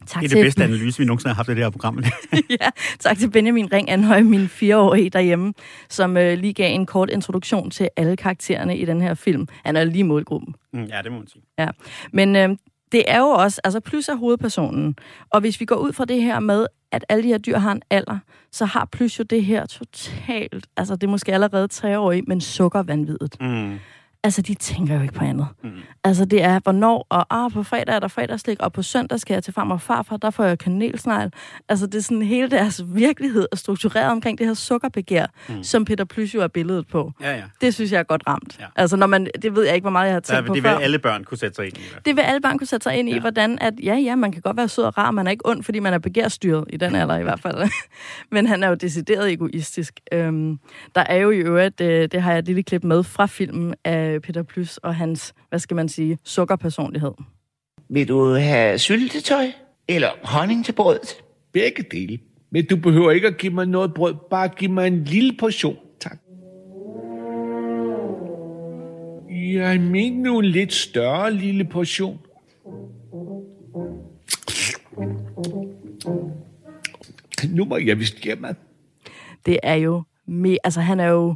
[0.08, 2.04] Tak Det er til, det bedste analyse, vi nogensinde har haft i det her program.
[2.62, 5.54] ja, tak til Benjamin Ring Anhøj, min fireårige derhjemme,
[5.90, 9.48] som øh, lige gav en kort introduktion til alle karaktererne i den her film.
[9.66, 10.56] Han er lige målgruppen.
[10.74, 11.42] Mm, ja, det må man sige.
[11.60, 11.68] Ja.
[12.14, 12.50] Men øh,
[12.92, 14.96] det er jo også, altså Plys er hovedpersonen.
[15.30, 17.72] Og hvis vi går ud fra det her med, at alle de her dyr har
[17.72, 18.20] en alder,
[18.52, 22.22] så har Plys jo det her totalt, altså det er måske allerede tre år i,
[22.28, 23.38] men sukkervanvidet.
[23.42, 23.80] Mm.
[24.24, 25.48] Altså, de tænker jo ikke på andet.
[25.64, 25.70] Mm.
[26.04, 29.34] Altså, det er, hvornår, og ah, på fredag er der fredagslik, og på søndag skal
[29.34, 31.32] jeg til farmor og farfar, der får jeg kanelsnegl.
[31.70, 35.64] Altså, det er sådan hele deres virkelighed er struktureret omkring det her sukkerbegær, mm.
[35.64, 37.12] som Peter Plys jo er billedet på.
[37.22, 37.44] Ja, ja.
[37.62, 38.58] Det synes jeg er godt ramt.
[38.60, 38.66] Ja.
[38.76, 40.70] Altså, når man, det ved jeg ikke, hvor meget jeg har tænkt på det vil
[40.70, 40.78] før.
[40.78, 41.82] alle børn kunne sætte sig ind i.
[42.06, 43.20] Det vil alle børn kunne sætte sig ind i, Ja.
[43.20, 45.64] hvordan at, ja, ja, man kan godt være sød og rar, man er ikke ond,
[45.64, 47.70] fordi man er begærstyret i den alder i hvert fald.
[48.32, 50.00] Men han er jo decideret egoistisk.
[50.12, 50.60] Øhm,
[50.96, 53.76] der er jo i øvrigt, øh, det har jeg et lille klip med fra filmen
[53.84, 57.12] af Peter Plys og hans, hvad skal man sige, sukkerpersonlighed.
[57.90, 59.46] Vil du have syltetøj
[59.88, 61.24] eller honning til brødet?
[61.54, 62.20] Begge dele.
[62.52, 64.16] Men du behøver ikke at give mig noget brød.
[64.30, 65.78] Bare giv mig en lille portion.
[66.00, 66.18] Tak.
[69.30, 72.20] Jeg mener nu en lidt større lille portion.
[77.50, 78.56] Nu må jeg vist hjemme.
[79.46, 81.36] Det er jo, me, altså han er jo,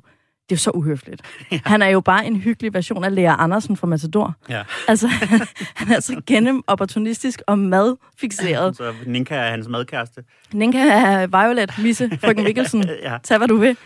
[0.51, 1.21] det er jo så uhøfligt.
[1.65, 4.35] Han er jo bare en hyggelig version af Lea Andersen fra Matador.
[4.49, 4.63] Ja.
[4.87, 5.39] Altså, han,
[5.75, 8.77] han er så gennem opportunistisk og madfixeret.
[8.77, 10.23] Så Ninka er hans madkæreste.
[10.53, 12.83] Ninka er Violet, Misse, frøken Mikkelsen.
[13.03, 13.17] Ja.
[13.23, 13.77] Tag, hvad du vil.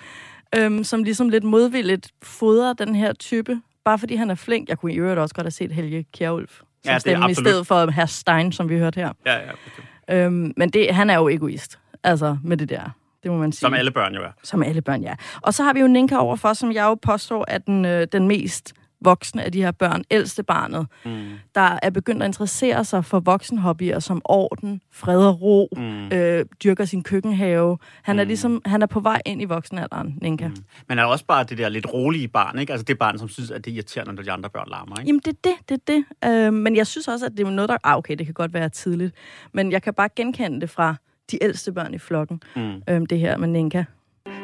[0.55, 4.69] Øhm, som ligesom lidt modvilligt fodrer den her type, bare fordi han er flink.
[4.69, 7.31] Jeg kunne i øvrigt også godt have set Helge Kjærulf som Ja, det ja, stemme,
[7.31, 9.13] i stedet for herr Stein, som vi hørte her.
[9.25, 9.51] Ja, ja.
[9.65, 9.87] bestemt.
[10.09, 12.89] Øhm, men det, han er jo egoist, altså med det der.
[13.25, 13.59] Det må man sige.
[13.59, 14.31] Som alle børn jo er.
[14.43, 15.15] Som alle børn, ja.
[15.41, 18.27] Og så har vi jo Ninka overfor, som jeg jo påstår er den, øh, den
[18.27, 21.29] mest voksne af de her børn, ældste barnet, mm.
[21.55, 26.07] der er begyndt at interessere sig for voksenhobbyer som orden, fred og ro, mm.
[26.07, 27.77] øh, dyrker sin køkkenhave.
[28.01, 30.47] Han er ligesom, han er på vej ind i voksenalderen, Ninka.
[30.47, 30.55] Mm.
[30.87, 32.73] Men er også bare det der lidt rolige barn, ikke?
[32.73, 35.07] Altså det barn, som synes, at det er irriterende, når de andre børn larmer, ikke?
[35.07, 36.45] Jamen, det er det, det er det.
[36.47, 37.77] Øh, men jeg synes også, at det er noget, der...
[37.83, 39.15] Ah, okay, det kan godt være tidligt.
[39.53, 40.95] Men jeg kan bare genkende det fra
[41.31, 42.81] de ældste børn i flokken, mm.
[42.89, 43.83] øh, det her med Ninka.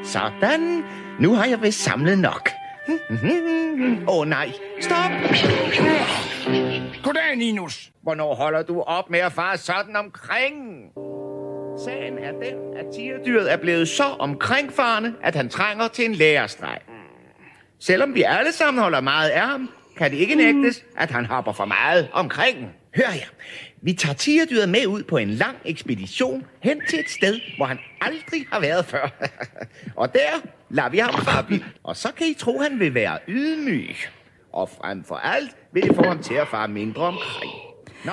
[0.04, 0.84] Sådan.
[1.20, 2.50] Nu har jeg vist samlet nok.
[4.08, 4.52] Åh oh, nej.
[4.82, 5.12] Stop.
[7.04, 7.92] Goddag, Ninus.
[8.04, 10.56] Hvornår holder du op med at fare sådan omkring?
[11.86, 16.80] Sagen er den, at tierdyret er blevet så omkringfarende, at han trænger til en lærestreg.
[17.80, 21.52] Selvom vi alle sammen holder meget af ham, kan det ikke nægtes, at han hopper
[21.52, 22.58] for meget omkring.
[22.96, 23.26] Hør her.
[23.84, 27.80] Vi tager tierdyret med ud på en lang ekspedition hen til et sted, hvor han
[28.02, 29.30] aldrig har været før.
[30.02, 31.60] og der lader vi ham fare.
[31.84, 33.96] Og så kan I tro, han vil være ydmyg.
[34.54, 37.52] Og frem for alt vil det få ham til at fare mindre omkring.
[38.06, 38.12] Nå?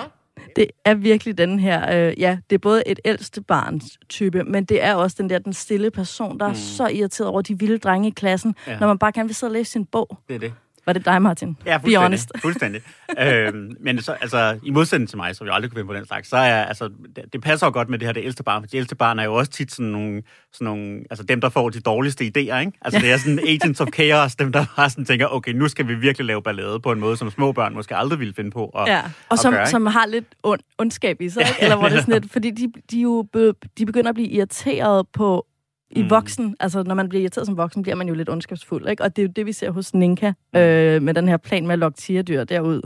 [0.56, 4.64] Det er virkelig den her, øh, ja, det er både et ældste barns type, men
[4.64, 6.52] det er også den der, den stille person, der mm.
[6.52, 8.78] er så irriteret over de vilde drenge i klassen, ja.
[8.78, 10.18] når man bare gerne vil sidde og læse sin bog.
[10.28, 10.52] Det er det.
[10.88, 11.56] Var det dig, Martin?
[11.66, 12.32] Ja, Be honest.
[12.38, 12.82] fuldstændig.
[13.18, 13.54] fuldstændig.
[13.54, 16.06] øhm, men så, altså, i modsætning til mig, som jeg aldrig kunne finde på den
[16.06, 18.62] slags, så er altså, det, det passer jo godt med det her det ældste barn,
[18.62, 20.22] for de ældste barn er jo også tit sådan nogle,
[20.52, 22.72] sådan nogle altså dem, der får de dårligste idéer, ikke?
[22.82, 25.88] Altså, det er sådan agents of chaos, dem, der bare sådan tænker, okay, nu skal
[25.88, 28.66] vi virkelig lave ballade på en måde, som små børn måske aldrig ville finde på
[28.66, 31.62] at, Ja, og at som, gøre, som har lidt ond, ondskab i sig, ikke?
[31.62, 34.28] eller hvor det er sådan lidt, fordi de, de, jo be, de begynder at blive
[34.28, 35.46] irriteret på
[35.90, 36.10] i Mm.
[36.10, 39.02] voksen, altså når man bliver irriteret som voksen, bliver man jo lidt ondskabsfuld, ikke?
[39.02, 41.72] Og det er jo det, vi ser hos Ninka, øh, med den her plan med
[41.72, 42.82] at lokke tierdyr derud.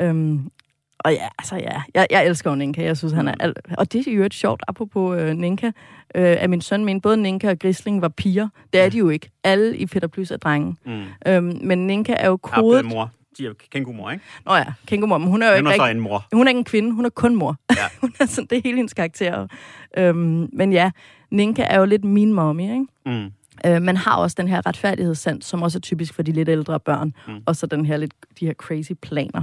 [0.00, 0.50] Øhm,
[0.98, 3.58] og ja, altså ja, jeg, jeg elsker jo Ninka, jeg synes, han er alt...
[3.78, 7.16] Og det er jo et sjovt, apropos øh, Ninka, øh, at min søn mente, både
[7.16, 8.48] Ninka og Grisling var piger.
[8.72, 9.30] Det er de jo ikke.
[9.44, 10.76] Alle i Peter Plus er drenge.
[10.86, 11.02] Mm.
[11.26, 12.84] Øhm, men Ninka er jo Ja, kodet...
[12.84, 13.10] mor.
[13.38, 14.24] De er kængurumor, ikke?
[14.46, 16.26] Nå ja, kængurumor, men hun er jo Hun ikke er så en mor.
[16.32, 17.56] Hun er ikke en kvinde, hun er kun mor.
[17.70, 17.76] Ja.
[18.00, 19.46] hun er sådan, det er hele hendes karakter.
[19.98, 20.90] Øhm, men ja,
[21.30, 22.86] Ninka er jo lidt min mommy, ikke?
[23.06, 23.32] Mm.
[23.66, 26.80] Øh, man har også den her retfærdighedssand, som også er typisk for de lidt ældre
[26.80, 27.12] børn.
[27.28, 27.34] Mm.
[27.46, 29.42] Og så den her lidt, de her crazy planer.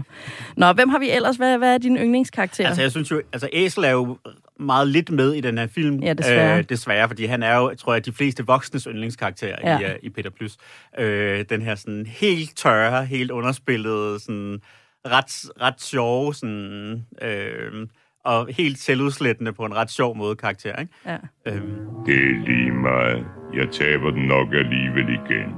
[0.58, 1.36] Nå, hvem har vi ellers?
[1.36, 2.68] Hvad, hvad er din yndlingskarakter?
[2.68, 4.18] Altså, jeg synes jo, altså Æsel er jo
[4.60, 6.00] meget lidt med i den her film.
[6.04, 6.58] Ja, desværre.
[6.58, 9.80] Øh, desværre, fordi han er jo, tror jeg, de fleste voksnes yndlingskarakter Ja.
[9.80, 10.58] i, uh, i Peter Plus.
[11.00, 14.62] Øh, den her sådan helt tørre, helt underspillede, sådan
[15.08, 17.88] ret, ret sjove, sådan, øh,
[18.26, 20.94] og helt selvudslættende på en ret sjov måde karakter, ikke?
[21.06, 21.18] ja.
[21.48, 23.26] Øhm, Det er lige meget.
[23.54, 25.50] Jeg taber den nok alligevel igen.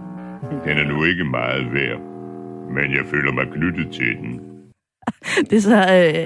[0.65, 1.99] Den er nu ikke meget værd,
[2.75, 4.39] men jeg føler mig knyttet til den.
[5.49, 5.77] Det er så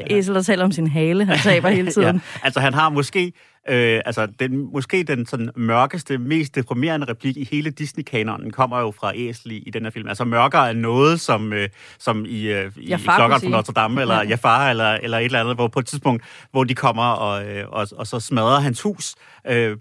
[0.09, 1.25] øh, Æsel, der taler om sin hale.
[1.25, 2.15] Han taber hele tiden.
[2.15, 3.33] ja, altså han har måske,
[3.69, 8.91] øh, altså den, måske den sådan mørkeste, mest deprimerende replik i hele Disney-kanonen kommer jo
[8.91, 10.07] fra Æsel i, i den her film.
[10.07, 11.69] Altså mørkere er noget, som, øh,
[11.99, 13.49] som i, øh, i Klokkeren fra.
[13.49, 14.21] Notre Dame, eller Ja.
[14.21, 14.27] ja.
[14.29, 17.65] Jafar, eller, eller et eller andet, hvor på et tidspunkt, hvor de kommer og, øh,
[17.69, 19.15] og, og så smadrer hans hus,
[19.47, 19.77] øh,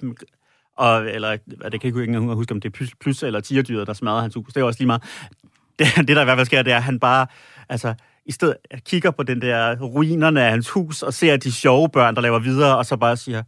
[0.76, 3.86] og, eller det kan jeg ikke engang huske, om det er plus, plus eller tigerdyret,
[3.86, 4.52] der smadrer hans hus.
[4.52, 5.02] Det er også lige meget.
[5.78, 7.26] Det, det der i hvert fald sker, det er, at han bare,
[7.68, 7.94] altså,
[8.26, 12.14] i stedet kigger på den der ruinerne af hans hus, og ser de sjove børn,
[12.14, 13.42] der laver videre, og så bare siger,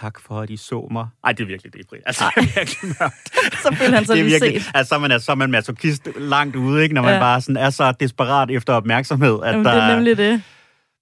[0.00, 1.06] tak for, at I så mig.
[1.24, 3.30] Ej, det er virkelig det, Altså, det er virkelig mørkt.
[3.62, 4.70] Så føler han sig det er virkelig, set.
[4.74, 6.94] altså, så er man, så er man masochist langt ude, ikke?
[6.94, 7.20] når man Ja.
[7.20, 9.38] bare sådan er så desperat efter opmærksomhed.
[9.42, 10.42] At Jamen, der, det er nemlig det.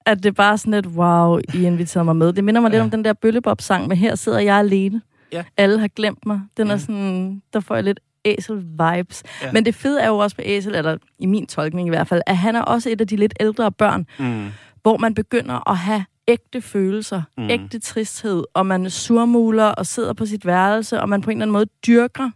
[0.07, 2.33] At det er bare sådan lidt, wow, I inviterede mig med.
[2.33, 2.85] Det minder mig lidt Ja.
[2.85, 5.03] om den der Bøllebop-sang med Her sidder jeg alene.
[5.33, 5.45] Ja.
[5.57, 6.41] Alle har glemt mig.
[6.57, 6.79] Den er Ja.
[6.79, 9.23] sådan, der får jeg lidt æsel-vibes.
[9.43, 9.53] Ja.
[9.53, 12.23] Men det fede er jo også med æsel, eller i min tolkning i hvert fald,
[12.27, 14.49] at han er også et af de lidt ældre børn, Mm.
[14.83, 17.43] hvor man begynder at have ægte følelser, mm.
[17.45, 17.51] Mm.
[17.51, 21.45] ægte tristhed, og man surmuler og sidder på sit værelse, og man på en eller
[21.45, 22.31] anden måde dyrker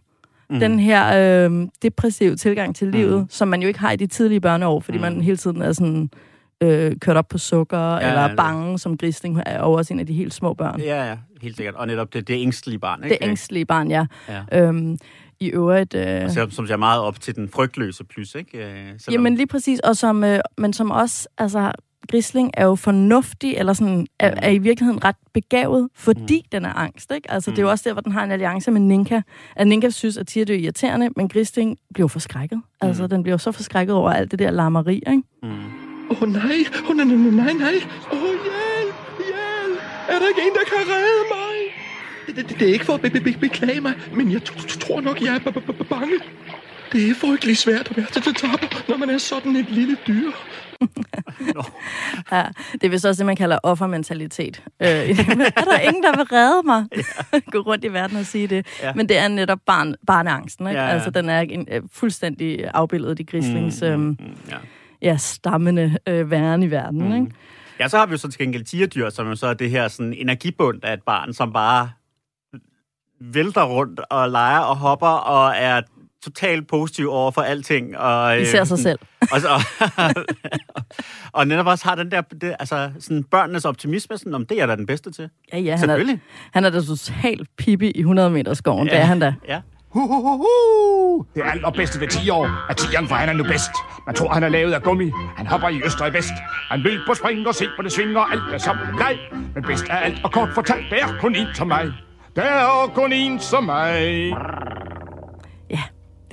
[0.49, 0.59] mm.
[0.59, 3.25] den her øh, depressive tilgang til livet, Mm.
[3.29, 5.03] som man jo ikke har i de tidlige børneår, fordi mm.
[5.05, 5.13] Mm.
[5.13, 6.09] man hele tiden er sådan
[6.61, 9.99] øh, kørt op på sukker, ja, Ja, eller det- bange som grisling, er også en
[9.99, 10.79] af de helt små børn.
[10.81, 11.75] Ja, Ja, ja, helt sikkert.
[11.75, 13.25] Og netop det, det ængstlige barn, det ikke?
[13.25, 14.05] ængstlige barn, ja.
[14.29, 14.61] Ja.
[14.67, 14.97] Øhm,
[15.39, 15.93] I øvrigt...
[15.95, 18.57] Øh, Som, som ser meget op til den frygtløse plus, ikke?
[18.57, 21.71] Øh, selvom- Jamen lige præcis, og som, øh, men som også, altså,
[22.11, 24.37] Grisling er jo fornuftig, eller sådan, er, Mm.
[24.41, 26.47] er i virkeligheden ret begavet, fordi mm.
[26.51, 27.31] den er angst, ikke?
[27.31, 27.55] Altså, mm.
[27.55, 27.71] det er jo Mm.
[27.71, 29.21] også der, hvor den har en alliance med Ninka.
[29.55, 32.57] At Ninka synes, at Tirde er irriterende, men Grisling bliver forskrækket.
[32.81, 32.87] Mm.
[32.87, 35.23] Altså, den bliver jo så forskrækket over alt det der larmeri, ikke?
[35.43, 35.49] Mm.
[36.11, 36.41] Åh oh, nej,
[36.83, 37.73] åh oh, nej, nej, nej, nej.
[38.11, 39.79] Åh, oh, hjælp, hjælp.
[40.09, 41.55] Er der ikke en, der kan redde mig?
[42.27, 44.53] Det, det, det er ikke for at be, be, be, beklage mig, men jeg t-
[44.71, 46.13] t- tror nok, jeg er b- b- b- bange.
[46.93, 50.31] Det er frygtelig svært at være til tapper, når man er sådan et lille dyr.
[52.31, 54.63] Ja, det er vist også det, man kalder offermentalitet.
[54.81, 56.85] Øh, er der ingen, der vil redde mig?
[57.51, 58.67] Gå rundt i verden og sige det.
[58.81, 58.87] Ja.
[58.87, 58.93] Ja.
[58.93, 60.79] Men det er netop barn, barneangsten, ikke?
[60.79, 60.93] Ja, ja.
[60.93, 64.17] Altså, den er en, øh, fuldstændig afbildet i Grislings Mm, øhm, mm,
[64.49, 64.57] ja.
[65.01, 67.15] ja, stammende øh, væren i verden, Mm.
[67.15, 67.35] ikke?
[67.79, 69.87] Ja, så har vi jo så til gengæld tigerdyr, som jo så er det her
[69.87, 71.89] sådan energibund af et barn, som bare
[73.21, 75.81] vælter rundt og leger og hopper og er
[76.23, 77.97] totalt positiv over for alting.
[77.97, 78.99] Og, De ser sig selv.
[79.31, 80.09] Og, og,
[81.39, 84.65] og netop også har den der, det, altså sådan børnenes optimisme, sådan, om det er
[84.65, 85.29] da den bedste til.
[85.53, 86.17] Ja, ja, han er,
[86.53, 88.87] han er da totalt pippi i 100 meter skoven.
[88.87, 88.93] Ja.
[88.93, 89.33] Det er han da.
[89.47, 89.59] Ja.
[89.89, 91.25] Hu, hu, hu, hu.
[91.35, 93.71] Det allerbedste ved 10 år er tigeren, for han er nu bedst.
[94.05, 95.11] Man tror, han er lavet af gummi.
[95.37, 96.33] Han hopper i øst og i vest.
[96.71, 99.19] Han vil på spring og se på det svinger, alt er som en leg.
[99.55, 101.91] Men bedst af alt, og kort fortalt, der er kun en som mig.
[102.35, 104.33] Der er kun en som mig.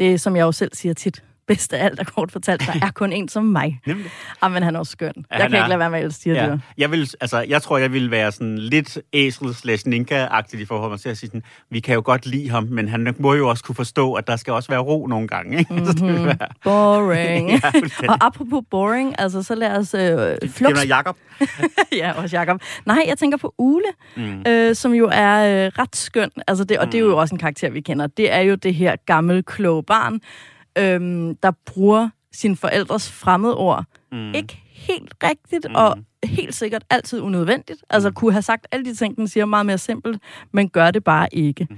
[0.00, 2.90] Det som jeg jo selv siger tit, bedst af alt er kort fortalt, der er
[2.90, 3.80] kun en som mig.
[3.86, 4.10] Nemlig.
[4.42, 5.12] Ah, men han er også skøn.
[5.16, 5.58] jeg han kan er.
[5.58, 6.46] ikke lade være med at elske Ja.
[6.46, 6.58] dyr.
[6.78, 10.98] Jeg, vil, altså, jeg tror, jeg vil være sådan lidt æsel slash ninka-agtigt i forhold
[10.98, 13.64] til at sige sådan, vi kan jo godt lide ham, men han må jo også
[13.64, 15.58] kunne forstå, at der skal også være ro nogle gange.
[15.58, 15.72] Ikke?
[15.74, 15.86] Mm-hmm.
[15.90, 17.50] Så det vil være, Boring.
[18.02, 20.00] Ja, og apropos boring, altså så lad os øh,
[20.42, 21.16] det flux er Jacob.
[21.92, 22.60] ja, også Jacob.
[22.86, 23.84] Nej, jeg tænker på Ule,
[24.16, 24.42] Mm.
[24.48, 26.30] øh, som jo er øh, ret skøn.
[26.48, 28.06] Altså det, og det er jo også en karakter, vi kender.
[28.06, 30.20] Det er jo det her gammel, kloge barn,
[30.78, 33.84] øh, der bruger sine forældres fremmedord.
[34.12, 34.34] Mm.
[34.34, 35.74] Ikke helt rigtigt, mm.
[35.74, 37.80] og helt sikkert altid unødvendigt.
[37.90, 41.04] Altså kunne have sagt alle de ting, den siger meget mere simpelt, men gør det
[41.04, 41.68] bare ikke.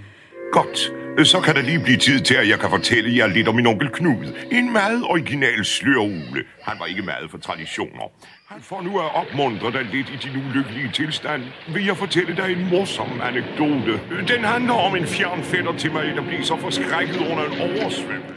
[0.53, 0.93] Godt.
[1.27, 3.67] Så kan der lige blive tid til, at jeg kan fortælle jer lidt om min
[3.67, 4.27] onkel Knud.
[4.53, 6.45] En meget original slørugle.
[6.63, 8.11] Han var ikke meget for traditioner.
[8.49, 11.43] Han får nu at opmuntre dig lidt i din ulykkelige tilstand.
[11.75, 14.01] Vil jeg fortælle dig en morsom anekdote.
[14.29, 18.35] Den handler om en fjern fætter til mig, der blev så forskrækket under en oversvømmelse.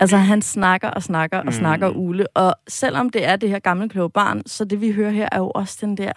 [0.00, 1.52] Altså, han snakker og snakker og mm.
[1.52, 5.10] snakker Ule, og selvom det er det her gamle, kloge barn, så det, vi hører
[5.10, 6.12] her, er jo også den der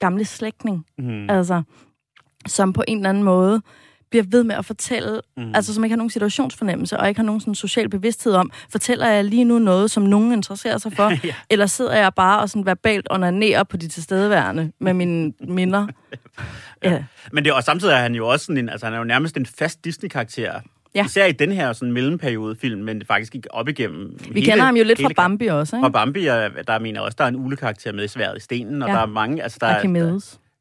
[0.00, 0.86] gamle slægtning.
[0.98, 1.30] Mm.
[1.30, 1.62] Altså,
[2.46, 3.62] som på en eller anden måde
[4.10, 5.54] bliver ved med at fortælle, mm.
[5.54, 9.06] altså som ikke har nogen situationsfornemmelse, og ikke har nogen sådan social bevidsthed om, fortæller
[9.08, 11.34] jeg lige nu noget, som nogen interesserer sig for, Ja.
[11.50, 15.86] eller sidder jeg bare og sådan verbalt onanerer på de tilstedeværende med mine minder?
[16.84, 17.04] ja.
[17.32, 19.36] Men det og samtidig er han jo også sådan en, altså han er jo nærmest
[19.36, 20.60] en fast Disney-karakter.
[20.94, 21.04] Ja.
[21.04, 24.76] Især i den her sådan mellemperiode-film, men det faktisk ikke op igennem Vi kender ham
[24.76, 25.86] jo lidt fra Bambi også, ikke?
[25.86, 28.82] Og Bambi, og der mener også, der er en ulekarakter med i sværet i stenen,
[28.82, 28.94] og Ja.
[28.94, 29.82] der er mange, altså der er,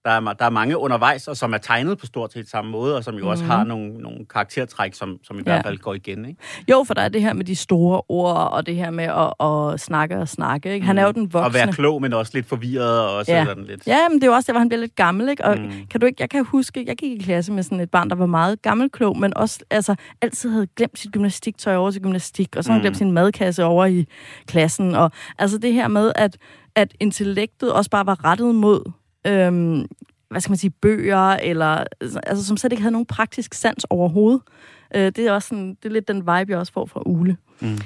[0.07, 2.95] der, er, der er mange undervejs, og som er tegnet på stort set samme måde,
[2.95, 3.27] og som jo mm.
[3.29, 3.51] også Mhm.
[3.51, 5.43] har nogle, nogle karaktertræk, som, som i Ja.
[5.43, 6.25] hvert fald går igen.
[6.25, 6.41] Ikke?
[6.71, 9.73] Jo, for der er det her med de store ord, og det her med at,
[9.73, 10.73] at snakke og snakke.
[10.73, 10.85] Ikke?
[10.85, 11.45] Han er jo den voksne.
[11.47, 13.45] Og være klog, men også lidt forvirret, og også Ja.
[13.45, 13.87] sådan lidt...
[13.87, 15.45] Ja, men det er jo også der, hvor han bliver lidt gammel, ikke?
[15.45, 15.63] Og Mm.
[15.63, 15.71] mm.
[15.91, 18.15] kan du ikke, jeg kan huske, jeg gik i klasse med sådan et barn, der
[18.15, 22.63] var meget gammelklog, men også altså, altid havde glemt sit gymnastiktøj over til gymnastik, og
[22.63, 22.83] så havde Mm.
[22.83, 24.05] glemt sin madkasse over i
[24.47, 24.95] klassen.
[24.95, 26.37] Og altså det her med, at,
[26.75, 28.91] at intellektet også bare var rettet mod,
[29.27, 29.85] øhm,
[30.29, 31.83] hvad skal man sige, bøger, eller
[32.23, 34.41] altså, som slet ikke havde nogen praktisk sans overhovedet.
[34.95, 37.37] Øh, det er også sådan, det er lidt den vibe, jeg også får fra Ule.
[37.59, 37.77] Mm.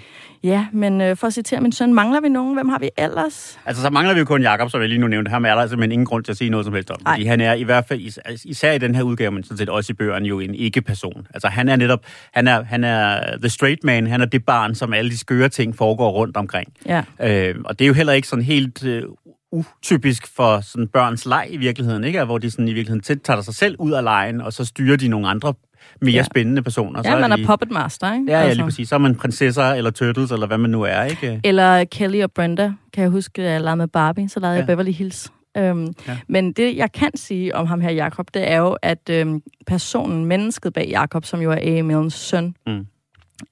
[0.43, 2.53] Ja, men øh, for at citere min søn, mangler vi nogen?
[2.53, 3.59] Hvem har vi ellers?
[3.65, 5.29] Altså, så mangler vi jo kun Jakob, som jeg lige nu nævnte.
[5.29, 6.97] Ham er der simpelthen ingen grund til at sige noget som helst om.
[7.03, 7.13] Nej.
[7.13, 9.69] Fordi han er i hvert fald, is- især i den her udgave, men sådan set
[9.69, 11.27] også i bøgerne, jo en ikke-person.
[11.33, 14.75] Altså, han er netop, han er, han er the straight man, han er det barn,
[14.75, 16.73] som alle de skøre ting foregår rundt omkring.
[16.85, 17.03] Ja.
[17.19, 19.03] Øh, og det er jo heller ikke sådan helt øh,
[19.51, 22.23] utypisk for sådan børns leg i virkeligheden, ikke?
[22.23, 24.97] Hvor de sådan i virkeligheden tæt tager sig selv ud af lejen, og så styrer
[24.97, 25.53] de nogle andre
[26.01, 26.23] mere Ja.
[26.23, 27.01] spændende personer.
[27.05, 28.25] Ja, man de, er puppet master, ikke?
[28.31, 28.89] Ja, ja, lige præcis.
[28.89, 31.41] Så er man prinsesser eller turtles, eller hvad man nu er, ikke?
[31.43, 34.59] Eller Kelly og Brenda, kan jeg huske, at jeg legede med Barbie, så legede ja.
[34.59, 34.67] jeg.
[34.67, 35.31] Beverly Hills.
[35.57, 36.17] Øhm, ja.
[36.29, 40.25] Men det, jeg kan sige om ham her, Jakob, det er jo, at øhm, personen,
[40.25, 41.81] mennesket bag Jakob, som jo er A.
[41.83, 42.85] Millens søn, Mm.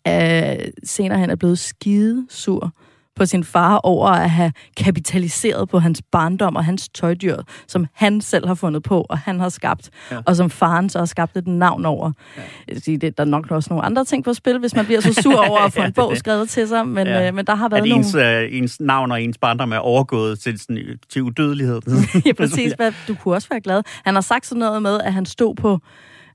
[0.08, 2.74] øh, senere hen er blevet skide sur
[3.20, 8.22] på sin far over at have kapitaliseret på hans barndom og hans tøjdyr, som han
[8.22, 10.16] selv har fundet på, og han har skabt, ja.
[10.16, 10.22] Ja.
[10.26, 12.12] og som faren så har skabt et navn over.
[12.38, 12.42] Ja.
[12.68, 14.86] Jeg vil sige, det, der er nok også nogle andre ting på spil, hvis man
[14.86, 17.20] bliver så sur over at få en bog skrevet til sig, men, ja.
[17.20, 17.28] Ja.
[17.28, 18.06] øh, men der har været At nogle...
[18.06, 21.82] ens, øh, ens navn og ens barndom er overgået til, sådan, til udødelighed.
[22.26, 22.74] ja, præcis.
[22.74, 23.84] Hvad, du kunne også være glad.
[24.04, 25.80] Han har sagt sådan noget med, at han stod på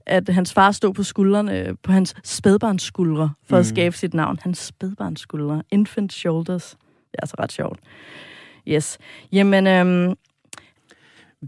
[0.07, 3.61] at hans far stod på skuldrene, på hans spædbarnsskuldre, for mm.
[3.61, 4.39] at skabe sit navn.
[4.43, 5.63] Hans spædbarnsskuldre.
[5.71, 6.71] Infant shoulders.
[6.71, 7.81] Det er altså ret sjovt.
[8.69, 8.99] Yes.
[9.33, 10.15] Jamen, øhm,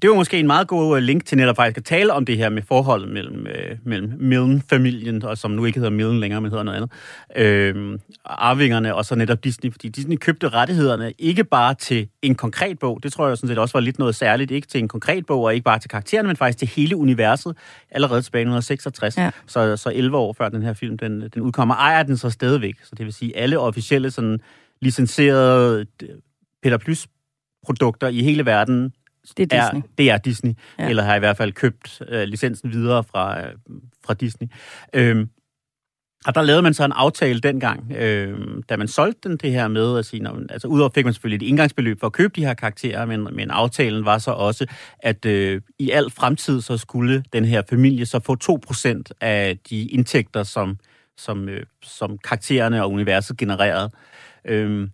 [0.03, 2.37] Det var måske en meget god øh, link til netop faktisk at tale om det
[2.37, 6.51] her med forholdet mellem, øh, mellem Millen-familien, og som nu ikke hedder Millen længere, men
[6.51, 6.91] hedder noget andet,
[7.37, 12.79] øh, arvingerne og så netop Disney, fordi Disney købte rettighederne ikke bare til en konkret
[12.79, 15.27] bog, det tror jeg sådan set også var lidt noget særligt, ikke til en konkret
[15.27, 17.57] bog, og ikke bare til karaktererne, men faktisk til hele universet,
[17.91, 19.23] allerede tilbage i 1966, Ja.
[19.23, 19.31] ja.
[19.47, 22.75] så, så 11 år før den her film, den, den udkommer, ejer den så stadigvæk,
[22.83, 24.41] så det vil sige, alle officielle sådan
[24.83, 26.09] licenserede øh,
[26.63, 27.07] Peter Plus
[27.67, 28.93] produkter i hele verden
[29.37, 29.81] det er Disney.
[29.81, 30.89] er, det er Disney, Ja.
[30.89, 33.53] eller har i hvert fald købt øh, licensen videre fra, øh,
[34.07, 34.49] fra Disney.
[34.95, 35.29] Øhm,
[36.27, 39.69] og der lavede man så en aftale dengang, øh, da man solgte den det her
[39.69, 42.33] med at sige, når, man- altså udover fik man selvfølgelig et indgangsbeløb for at købe
[42.37, 44.67] de her karakterer, men, men aftalen var så også,
[44.99, 48.37] at øh, i al fremtid så skulle den her familie så få
[48.67, 50.79] 2% af de indtægter, som,
[51.17, 53.91] som, øh, som karaktererne og universet genererede.
[54.45, 54.91] Øhm,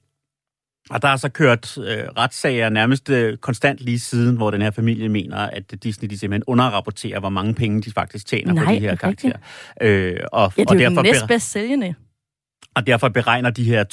[0.91, 1.85] og der er så kørt øh,
[2.19, 6.45] retssager nærmest øh, konstant lige siden, hvor den her familie mener, at Disney de simpelthen
[6.47, 9.37] underrapporterer, hvor mange penge de faktisk tjener Nej, på de er her karakterer.
[9.81, 11.95] Øh, og, Ja, det og, er jo den derfor, næstbedst sælgende.
[12.75, 13.85] Og derfor beregner de her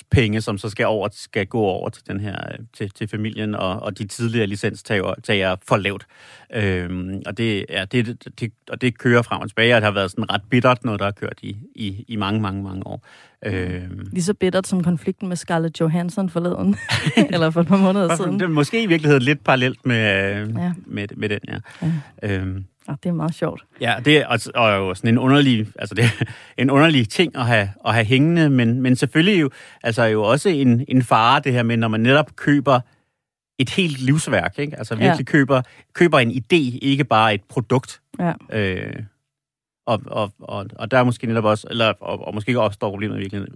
[0.00, 3.08] 2% penge, som så skal, over, skal gå over til den her øh, til, til
[3.08, 6.06] familien, og, og de tidligere licenstager for lavt.
[6.54, 9.92] Øhm, og, det, ja, det, det, og det kører frem og tilbage, og det har
[9.92, 13.06] været sådan ret bittert, noget der har kørt i, i, i mange, mange, mange år.
[13.46, 16.76] Øhm, Lige så bittert som konflikten med Scarlett Johansson forleden.
[17.32, 18.32] Eller for et par måneder siden.
[18.40, 20.62] det er måske i virkeligheden lidt parallelt med, øh, Ja.
[20.62, 20.72] ja.
[20.86, 21.58] med, med den, ja.
[21.82, 21.92] Ja.
[22.36, 23.62] Øhm, Oh, det er meget sjovt.
[23.80, 26.24] Ja, det er og, og jo sådan en underlig, altså det er
[26.58, 29.50] en underlig ting at have, at have hængende, men, men selvfølgelig jo,
[29.82, 32.80] altså jo også en, en fare det her med, når man netop køber
[33.58, 34.78] et helt livsværk, ikke?
[34.78, 35.32] Altså virkelig Ja.
[35.32, 35.62] køber,
[35.94, 38.00] køber en idé, ikke bare et produkt.
[38.18, 38.32] Ja.
[38.52, 38.92] Øh,
[39.86, 43.18] og, og, og, og der er måske netop også, eller, og, og måske opstår problemet
[43.18, 43.46] virkelig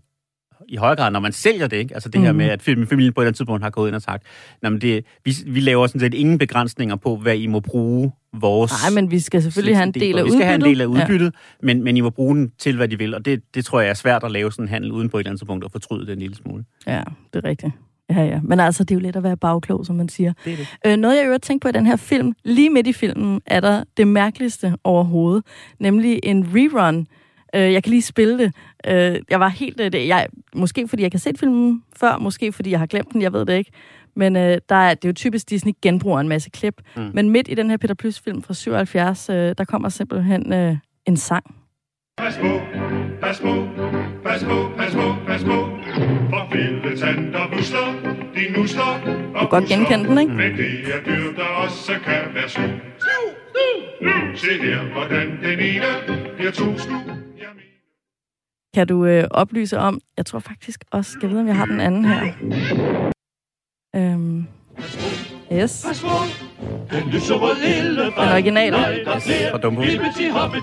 [0.68, 1.94] i højere grad, når man sælger det, ikke?
[1.94, 2.36] Altså det her Mhm.
[2.38, 4.22] med, at familien på et eller andet tidspunkt har gået ind og sagt,
[4.62, 8.12] "Nå, men det, vi, vi laver sådan set ingen begrænsninger på, hvad I må bruge
[8.40, 8.72] vores...
[8.84, 10.86] Nej, men vi skal selvfølgelig have en del af Vi skal have en del af
[10.86, 11.08] udbyttet.
[11.08, 11.66] udbyttet, ja.
[11.66, 13.14] men, men I må bruge den til, hvad de vil.
[13.14, 15.20] Og det, det tror jeg er svært at lave sådan en handel uden på et
[15.20, 16.64] eller andet tidspunkt at fortryde det en lille smule.
[16.86, 17.02] Ja,
[17.34, 17.72] det er rigtigt.
[18.10, 18.40] Ja, ja.
[18.44, 20.32] Men altså, det er jo let at være bagklog, som man siger.
[20.44, 20.66] Det er det.
[20.86, 23.60] Øh, noget, jeg øvrigt tænkte på i den her film, lige midt i filmen, er
[23.60, 25.44] der det mærkeligste overhovedet.
[25.78, 27.06] Nemlig en rerun.
[27.54, 28.52] Øh, jeg kan lige spille det.
[28.86, 29.80] Øh, jeg var helt...
[29.80, 33.12] Øh, det- jeg, måske fordi jeg kan se filmen før, måske fordi jeg har glemt
[33.12, 33.70] den, jeg ved det ikke.
[34.16, 36.80] Men øh, der er, det er jo typisk Disney genbruger en masse klip.
[36.96, 37.10] Mm.
[37.14, 40.76] Men midt i den her Peter Plys-film fra 77, øh, der kommer simpelthen øh,
[41.06, 41.54] en sang.
[42.18, 42.60] Pas på,
[43.22, 43.68] pas på,
[44.24, 45.58] pas på, pas på, pas på.
[46.30, 47.86] For vilde tanter busler,
[48.34, 49.00] de nusler
[49.32, 50.32] Du kan godt genkende den, ikke?
[50.32, 52.64] Men det er dyr, der også kan være snu.
[54.34, 55.86] Se her, hvordan den ene
[56.36, 56.96] bliver to snu.
[58.74, 61.66] Kan du øh, oplyse om, jeg tror faktisk også, skal jeg vide, om jeg har
[61.66, 63.05] den anden her.
[63.94, 64.46] Øhm,
[65.52, 65.82] yes.
[65.86, 66.08] Pas på,
[66.90, 68.16] den lyserøde elefant.
[68.16, 68.76] Den originale.
[69.20, 69.80] Ser fra Dumbo.
[69.80, 70.56] En lyserød.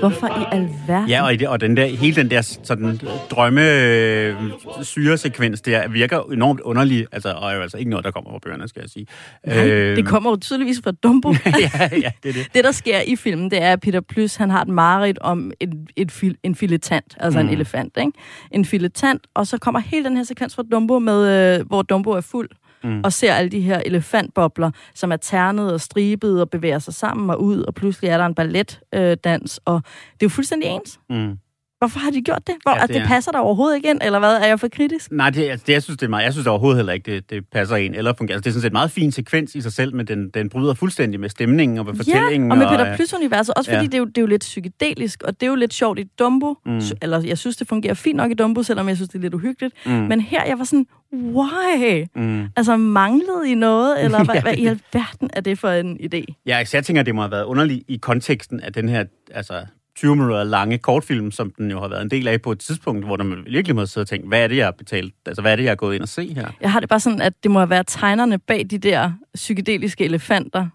[0.00, 1.08] Hvorfor i alverden?
[1.08, 3.00] Ja, og, i det, og den der, hele den der sådan,
[3.30, 4.36] drømme øh,
[4.82, 8.38] syresekvens der virker enormt underlig, altså, og er jo altså ikke noget, der kommer fra
[8.38, 9.06] bøgerne, skal jeg sige.
[9.46, 9.64] Nej,
[9.94, 11.30] det kommer jo tydeligvis fra Dumbo.
[11.46, 12.48] ja, ja, det er det.
[12.54, 15.52] det, der sker i filmen, det er, at Peter Plys, han har et mareridt om
[15.60, 17.48] et, et fil, en filetant, altså mm.
[17.48, 18.12] en elefant, ikke?
[18.50, 22.10] En filetant, og så kommer hele den her sekvens fra Dumbo, med, øh, hvor Dumbo
[22.10, 22.48] er fuld,
[22.84, 23.00] mm.
[23.04, 27.30] og ser alle de her elefantbobler, som er ternet og stribet og bevæger sig sammen
[27.30, 30.68] og ud, og pludselig er der en balletdans, øh, dans, og det er jo fuldstændig
[30.68, 31.00] ens.
[31.10, 31.38] Mm.
[31.80, 32.54] Hvorfor har de gjort det?
[32.62, 34.34] Hvor, Ja, det det, det er- passer der overhovedet ikke ind, eller hvad?
[34.36, 35.12] Er jeg for kritisk?
[35.12, 37.30] Nej, det, altså, det, jeg synes, det er meget, jeg synes overhovedet heller ikke, det,
[37.30, 38.36] det passer ind eller fungerer.
[38.36, 40.48] Altså, det er sådan set en meget fin sekvens i sig selv, men den, den
[40.48, 42.48] bryder fuldstændig med stemningen og med fortællingen.
[42.48, 43.86] Ja, og med og, Peter Plys-universet, også fordi ja.
[43.86, 46.04] det, er jo, det er jo lidt psykedelisk, og det er jo lidt sjovt i
[46.18, 46.54] Dumbo.
[46.66, 46.80] Mm.
[47.02, 49.34] Eller jeg synes, det fungerer fint nok i Dumbo, selvom jeg synes, det er lidt
[49.34, 49.74] uhyggeligt.
[49.86, 49.92] Mm.
[49.92, 52.04] Men her, jeg var sådan, why?
[52.16, 52.44] Mm.
[52.56, 56.24] Altså, manglede I noget, eller hvad, hvad i alverden er det for en idé?
[56.46, 59.54] Ja, så jeg tænker, det må have været underligt i konteksten af den her altså,
[59.96, 63.04] 20 minutter lange kortfilm, som den jo har været en del af på et tidspunkt,
[63.06, 65.14] hvor man virkelig må sidde og tænke, hvad er det, jeg har betalt?
[65.26, 66.48] Altså, hvad er det, jeg har gået ind og se her?
[66.60, 70.04] Jeg har det bare sådan, at det må have været tegnerne bag de der psykedeliske
[70.04, 70.66] elefanter,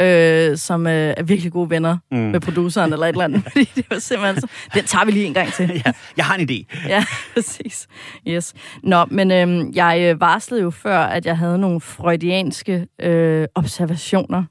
[0.00, 2.18] øh, som øh, er virkelig gode venner Mm.
[2.18, 3.42] med produceren eller et eller andet.
[3.52, 4.46] Fordi det var simpelthen så...
[4.74, 5.68] Den tager vi lige en gang til.
[5.86, 6.88] ja, jeg har en idé.
[6.88, 7.04] Ja,
[7.34, 7.86] præcis.
[8.28, 8.54] Yes.
[8.82, 14.44] Nå, men øhm, jeg øh, varslede jo før, at jeg havde nogle freudianske øh, observationer,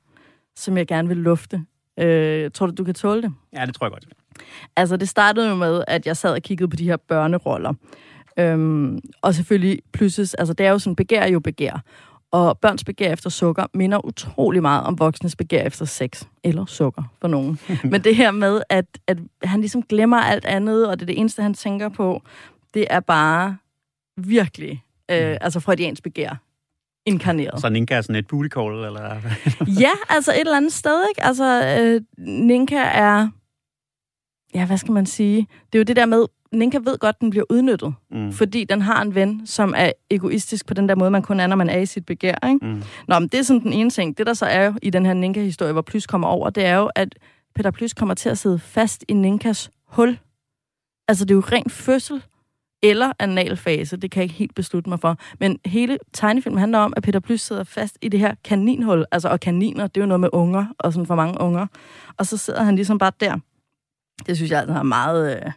[0.55, 1.61] som jeg gerne vil lufte.
[1.99, 3.33] Øh, tror du, du kan tåle det?
[3.53, 4.05] Ja, det tror jeg godt.
[4.75, 7.73] Altså, det startede jo med, at jeg sad og kiggede på de her børneroller.
[8.37, 11.83] Øhm, og selvfølgelig plusses, altså det er jo sådan, begær jo begær.
[12.31, 16.23] Og børns begær efter sukker minder utrolig meget om voksnes begær efter sex.
[16.43, 17.59] Eller sukker, for nogen.
[17.91, 21.19] Men det her med, at, at han ligesom glemmer alt andet, og det er det
[21.19, 22.21] eneste, han tænker på,
[22.73, 23.57] det er bare
[24.17, 26.35] virkelig, øh, altså freudiansk begær
[27.05, 27.61] inkarneret.
[27.61, 29.15] Så Ninka er sådan et booty call, eller...
[29.85, 31.23] Ja, altså et eller andet sted, ikke?
[31.23, 33.27] Altså, øh, Ninka er...
[34.55, 35.47] Ja, hvad skal man sige?
[35.73, 38.31] Det er jo det der med, Ninka ved godt, at den bliver udnyttet, Mm.
[38.31, 41.47] fordi den har en ven, som er egoistisk på den der måde, man kun er,
[41.47, 42.65] når man er i sit begær, ikke?
[42.65, 42.83] Mm.
[43.07, 44.17] Nå, men det er sådan den ene ting.
[44.17, 46.75] Det, der så er jo i den her Ninka-historie, hvor Plys kommer over, det er
[46.75, 47.15] jo, at
[47.55, 50.19] Peter Plys kommer til at sidde fast i Ninkas hul.
[51.07, 52.23] Altså, det er jo ren fødsel
[52.83, 55.17] eller analfase, det kan jeg ikke helt beslutte mig for.
[55.39, 59.05] Men hele tegnefilmen handler om, at Peter Plys sidder fast i det her kaninhul.
[59.11, 61.67] Altså, og kaniner, det er jo noget med unger, og sådan for mange unger.
[62.17, 63.37] Og så sidder han ligesom bare der.
[64.27, 65.35] Det synes jeg, altså er meget...
[65.35, 65.51] Øh,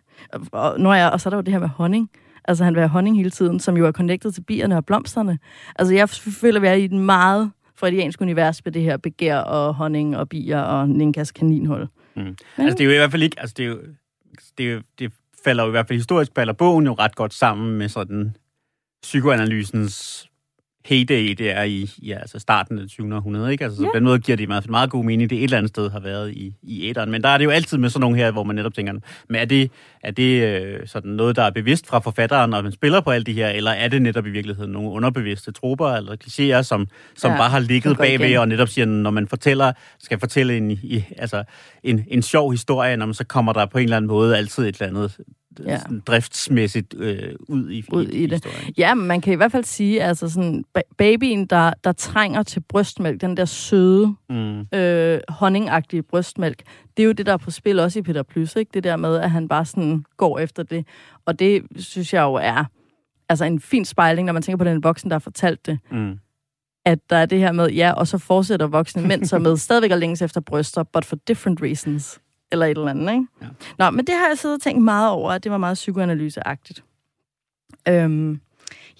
[0.52, 2.10] og, nu er jeg, og så er der jo det her med honning.
[2.44, 5.38] Altså, han vil have honning hele tiden, som jo er connected til bierne og blomsterne.
[5.78, 9.38] Altså, jeg føler, at vi er i et meget freudiansk univers med det her begær
[9.38, 11.88] og honning og bier og Ninkas kaninhul.
[12.16, 12.36] Mm.
[12.56, 13.40] Altså, det er jo i hvert fald ikke...
[13.40, 13.78] Altså, det, er jo,
[14.58, 15.12] det, er jo, det
[15.44, 18.36] falder jo i hvert fald historisk, falder bogen jo ret godt sammen med sådan
[19.02, 20.26] psykoanalysens
[20.84, 23.14] heyday, det er i, i altså starten af det 20.
[23.16, 23.64] århundrede, ikke?
[23.64, 23.88] Altså, så Ja.
[23.88, 26.00] på den måde giver det meget, meget god mening, det et eller andet sted har
[26.00, 27.10] været i, i æderen.
[27.10, 28.92] Men der er det jo altid med sådan nogle her, hvor man netop tænker,
[29.28, 29.70] men er det,
[30.02, 33.26] er det øh, sådan noget, der er bevidst fra forfatteren, når man spiller på alt
[33.26, 37.30] det her, eller er det netop i virkeligheden nogle underbevidste troper eller klichéer, som, som
[37.30, 38.38] Ja, bare har ligget bagved, igen.
[38.38, 41.44] og netop siger, når man fortæller, skal fortælle en, i, altså,
[41.82, 44.62] en, en sjov historie, når man, så kommer der på en eller anden måde altid
[44.68, 45.16] et eller andet
[45.66, 45.78] Ja.
[45.78, 48.30] sådan driftsmæssigt øh, ud i, ud i, i det.
[48.32, 48.74] historien.
[48.78, 52.42] Ja, men man kan i hvert fald sige, altså sådan, ba- babyen, der, der trænger
[52.42, 54.60] til brystmælk, den der søde, Mm.
[54.78, 56.62] øh, honningagtige brystmælk,
[56.96, 58.70] det er jo det, der er på spil også i Peter Plys, ikke?
[58.74, 60.86] Det der med, at han bare sådan går efter det.
[61.26, 62.64] Og det synes jeg jo er
[63.28, 65.78] altså en fin spejling, når man tænker på den voksen, der har fortalt det.
[65.90, 66.18] Mm.
[66.86, 69.90] At der er det her med, ja, og så fortsætter voksne mænd så med stadigvæk
[69.90, 72.20] at længes efter bryster, but for different reasons.
[72.52, 73.26] Eller et eller andet, ikke?
[73.42, 73.46] Ja.
[73.78, 76.84] Nå, men det har jeg siddet og tænkt meget over, at det var meget psykoanalyseagtigt.
[77.88, 78.40] Øhm,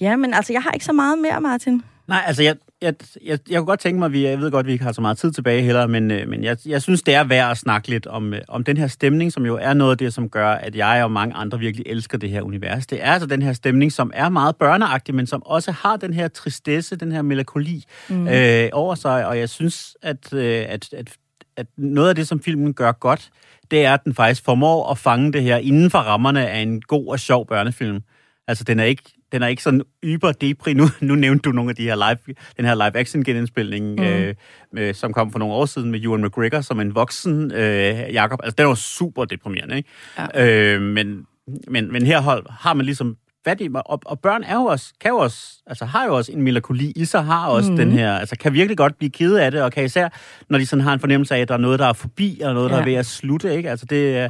[0.00, 1.82] ja, men altså, jeg har ikke så meget mere, Martin.
[2.08, 2.94] Nej, altså, jeg, jeg,
[3.24, 4.92] jeg, jeg kunne godt tænke mig, at vi, jeg ved godt, at vi ikke har
[4.92, 7.58] så meget tid tilbage heller, men, øh, men jeg, jeg synes, det er værd at
[7.58, 10.28] snakke lidt om, øh, om den her stemning, som jo er noget af det, som
[10.28, 12.86] gør, at jeg og mange andre virkelig elsker det her univers.
[12.86, 16.12] Det er altså den her stemning, som er meget børneagtig, men som også har den
[16.12, 18.28] her tristesse, den her melankoli mm.
[18.28, 21.16] øh, over sig, og jeg synes, at, øh, at, at,
[21.56, 23.30] at noget af det, som filmen gør godt,
[23.70, 26.80] det er, at den faktisk formår at fange det her inden for rammerne af en
[26.80, 28.00] god og sjov børnefilm.
[28.48, 30.74] Altså, den er ikke, den er ikke sådan yber depri.
[30.74, 34.02] Nu, nu nævnte du nogle af de her live, den her live-action genindspilning, mm.
[34.02, 34.34] øh,
[34.76, 38.40] øh, som kom for nogle år siden med Ewan McGregor som en voksen øh, Jacob.
[38.42, 39.88] Altså, den var super deprimerende, ikke?
[40.34, 40.74] Ja.
[40.74, 41.26] Øh, men,
[41.68, 44.92] men, men her hold, har man ligesom fat i, og, og børn er jo også,
[45.00, 47.76] kan jo også, altså har jo også en melankoli i sig, har også mm.
[47.76, 50.08] den her, altså kan virkelig godt blive kede af det, og kan især,
[50.48, 52.54] når de sådan har en fornemmelse af, at der er noget, der er forbi, og
[52.54, 52.82] noget, der Ja.
[52.82, 53.70] er ved at slutte, ikke?
[53.70, 54.28] Altså det, er-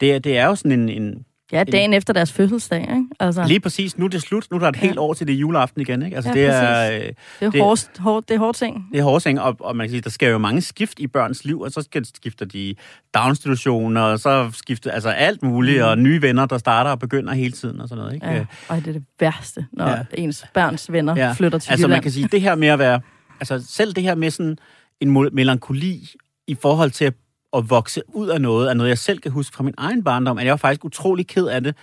[0.00, 3.04] det, det er jo sådan en, en Ja, dagen efter deres fødselsdag, ikke?
[3.20, 4.46] Altså, Lige præcis, nu er det slut.
[4.50, 6.16] Nu er der et helt år til det er juleaften igen, ikke?
[6.16, 8.88] Altså, Ja, det er, øh, det er det- hårdt, hårdt, det er hårdt ting.
[8.92, 11.06] Det er hårdt ting, og, og man kan sige, der sker jo mange skift i
[11.06, 12.74] børns liv, og så skifter de
[13.14, 15.84] daginstitutioner, og så skifter altså alt muligt, Mm.
[15.88, 18.26] og nye venner, der starter og begynder hele tiden og sådan noget, ikke?
[18.26, 19.98] Ja, Øh, og det er det værste, når Ja.
[20.14, 21.32] ens børns venner ja.
[21.32, 21.96] flytter til altså Jylland.
[21.98, 23.00] man kan sige, det her med at være,
[23.40, 24.58] altså selv det her med sådan
[25.00, 26.08] en melankoli
[26.46, 27.14] i forhold til at,
[27.56, 30.38] at vokse ud af noget, er noget, jeg selv kan huske fra min egen barndom,
[30.38, 31.76] at jeg var faktisk utrolig ked af det,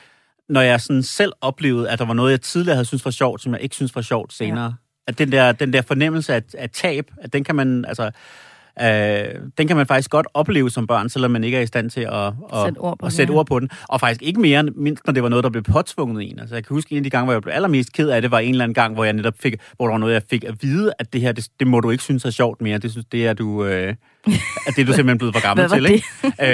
[0.50, 3.42] når jeg sådan selv oplevede, at der var noget, jeg tidligere havde syntes var sjovt,
[3.42, 4.64] som jeg ikke synes var sjovt senere.
[4.64, 4.72] Ja.
[5.08, 8.12] At den der, den der fornemmelse af, af tab, at den kan man, altså,
[8.82, 11.90] øh, den kan man faktisk godt opleve som børn, selvom man ikke er i stand
[11.90, 12.34] til at, at,
[12.66, 13.40] Sætte ord på at den, sætte ja.
[13.40, 13.70] ord på den.
[13.90, 16.40] Og faktisk ikke mere, mindst når det var noget, der blev påtvunget en.
[16.40, 18.32] Altså, jeg kan huske, en af de gange, hvor jeg blev allermest ked af det,
[18.32, 20.44] var en eller anden gang, hvor jeg netop fik, hvor der var noget, jeg fik
[20.44, 22.78] at vide, at det her, det, det må du ikke synes er sjovt mere.
[22.78, 23.66] Det, synes, det er du...
[23.66, 23.96] Øh,
[24.68, 26.06] at det er du simpelthen blevet for gammel til, ikke?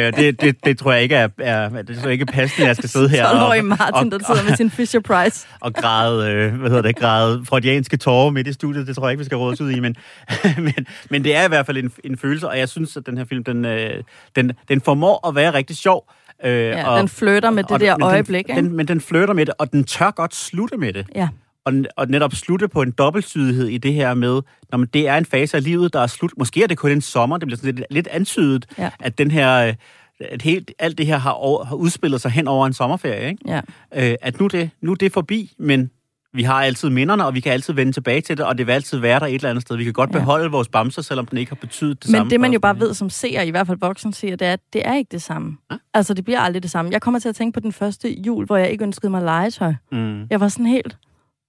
[0.07, 2.63] øh, det, det, det, tror jeg ikke er, er det tror jeg ikke er passende,
[2.63, 5.47] at jeg skal sidde her og, 12-årig Martin, der sidder med sin Fisher Price.
[5.65, 8.87] og græde, øh, hvad hedder det, græde freudianske tårer midt i studiet.
[8.87, 9.95] Det tror jeg ikke, vi skal råde os ud i, men,
[10.57, 13.17] men, men det er i hvert fald en, en følelse, og jeg synes, at den
[13.17, 14.03] her film, den, øh,
[14.35, 16.11] den, den formår at være rigtig sjov.
[16.45, 18.67] Øh, Ja, den flytter med det der men øjeblik, Den, ikke?
[18.67, 21.07] den, men den flytter med det, og den tør godt slutte med det.
[21.15, 21.27] Ja.
[21.65, 24.41] Og, og netop slutte på en dobbeltsydighed i det her med,
[24.71, 26.31] når man, det er en fase af livet, der er slut.
[26.37, 28.89] Måske er det kun en sommer, det bliver sådan lidt, lidt antydet, Ja.
[28.99, 29.67] at den her...
[29.67, 29.73] øh,
[30.19, 33.43] At helt, alt det her har, over, har udspillet sig hen over en sommerferie, ikke?
[33.47, 33.61] Ja.
[33.95, 35.89] øh, at nu er, det, nu er det forbi, men
[36.33, 38.73] vi har altid minderne, og vi kan altid vende tilbage til det, og det vil
[38.73, 39.77] altid være der et eller andet sted.
[39.77, 40.19] Vi kan godt Ja.
[40.19, 42.23] beholde vores bamser, selvom den ikke har betydet det samme.
[42.23, 44.53] Men det, man jo bare ved som seer, i hvert fald voksen seer, det er,
[44.53, 45.57] at det er ikke det samme.
[45.71, 45.77] Ja?
[45.93, 46.91] Altså, det bliver aldrig det samme.
[46.91, 49.73] Jeg kommer til at tænke på den første jul, hvor jeg ikke ønskede mig legetøj.
[49.91, 50.27] Mm.
[50.29, 50.97] Jeg var sådan helt,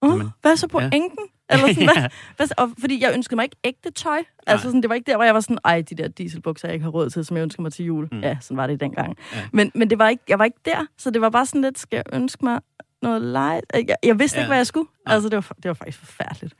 [0.02, 1.18] uh, Jamen, hvad er så pointen?
[1.50, 2.00] Eller sådan, Ja.
[2.00, 4.22] hvad, hvad, og, fordi jeg ønskede mig ikke ægte tøj.
[4.46, 6.74] Altså, sådan, det var ikke der, hvor jeg var sådan, ej, de der dieselbukser, jeg
[6.74, 8.08] ikke har råd til, som jeg ønsker mig til jul.
[8.12, 8.20] Mm.
[8.20, 9.16] Ja, sådan var det dengang.
[9.34, 9.38] Ja.
[9.52, 11.78] Men, men det var ikke, jeg var ikke der, så det var bare sådan lidt,
[11.78, 12.60] skal jeg ønske mig
[13.02, 13.60] noget lege?
[13.74, 14.40] Jeg, jeg vidste ja.
[14.40, 14.44] Ja.
[14.44, 14.88] ikke, hvad jeg skulle.
[15.06, 16.54] Altså, det var, det var faktisk forfærdeligt.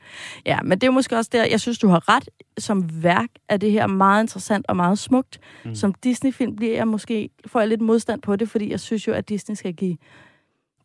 [0.45, 2.29] Ja, men det er måske også der, jeg synes, du har ret.
[2.57, 5.39] Som værk er det her meget interessant og meget smukt.
[5.65, 5.75] Mm.
[5.75, 9.13] Som Disney-film bliver jeg måske, får jeg lidt modstand på det, fordi jeg synes jo,
[9.13, 9.97] at Disney skal give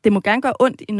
[0.04, 0.92] det må gerne gøre ondt i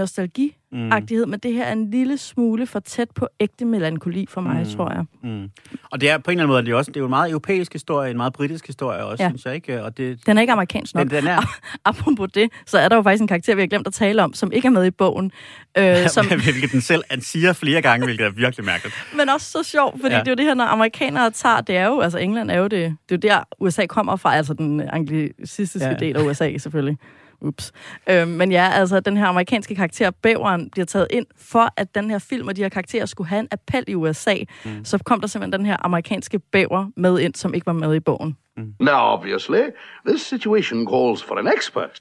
[0.73, 1.31] nostalgi-agtighed, mm.
[1.31, 4.77] men det her er en lille smule for tæt på ægte melankoli for mig, mm.
[4.77, 5.05] tror jeg.
[5.23, 5.51] Mm.
[5.91, 7.11] Og det er på en eller anden måde, det er, også, det er jo en
[7.11, 9.29] meget europæisk historie, en meget britisk historie også, Ja.
[9.31, 9.85] synes jeg ikke?
[9.85, 11.03] Og det, Den er ikke amerikansk nok.
[11.03, 11.41] den, den er...
[11.85, 14.35] Apropos det, så er der jo faktisk en karakter, vi har glemt at tale om,
[14.35, 15.33] som ikke er med i bogen.
[15.79, 18.95] Øh, som, hvilket den selv han siger flere gange, hvilket er virkelig mærkeligt.
[19.19, 20.21] men også så sjov, fordi ja.
[20.21, 22.65] Det er jo det her, når amerikanere tager, det er jo, altså England er jo
[22.65, 22.71] det,
[23.09, 25.89] det er jo der, USA kommer fra, altså den anglicistiske.
[25.89, 25.95] Ja.
[25.95, 26.99] del af USA selvfølgelig.
[27.43, 27.73] Ups.
[28.07, 32.11] Øh, men ja, altså den her amerikanske karakter, Bæveren, bliver taget ind for, at den
[32.11, 34.37] her film og de her karakterer skulle have en appel i USA.
[34.65, 34.85] Mm.
[34.85, 38.01] Så kom der simpelthen den her amerikanske bæver med ind, som ikke var med i
[38.01, 38.37] bogen.
[38.81, 39.71] Now, obviously,
[40.07, 42.01] this situation calls for an expert.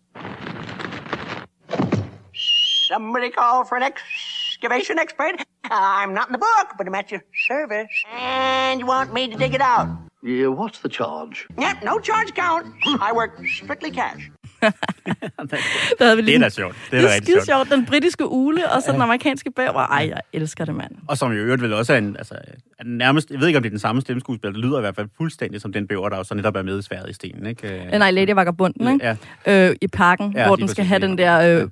[2.89, 5.35] Somebody call for an excavation expert?
[5.63, 8.03] I'm not in the book, but I'm at your service.
[8.11, 9.87] And you want me to dig it out?
[10.23, 11.47] Yeah, what's the charge?
[11.57, 12.67] Yep, no charge count.
[12.85, 14.29] I work strictly cash.
[15.99, 16.75] Der havde vi lige Det er da sjovt.
[16.91, 17.69] Det er det er skide sjovt.
[17.71, 19.79] Den britiske ule, og så den amerikanske bæver.
[19.79, 20.91] Ej, jeg elsker det, mand.
[21.07, 22.33] Og som jo øvrigt vel også er en, altså,
[22.79, 24.95] er nærmest, jeg ved ikke, om det er den samme stemmeskuespiller, det lyder i hvert
[24.95, 27.45] fald fuldstændig som den bæver, der jo så netop er med i sværet i stenen,
[27.45, 27.85] ikke?
[27.85, 29.15] Øh, Nej, Lady Vagabunden, ikke?
[29.45, 29.69] Ja.
[29.69, 31.69] Øh, I parken, Ja, hvor den skal have den der øh,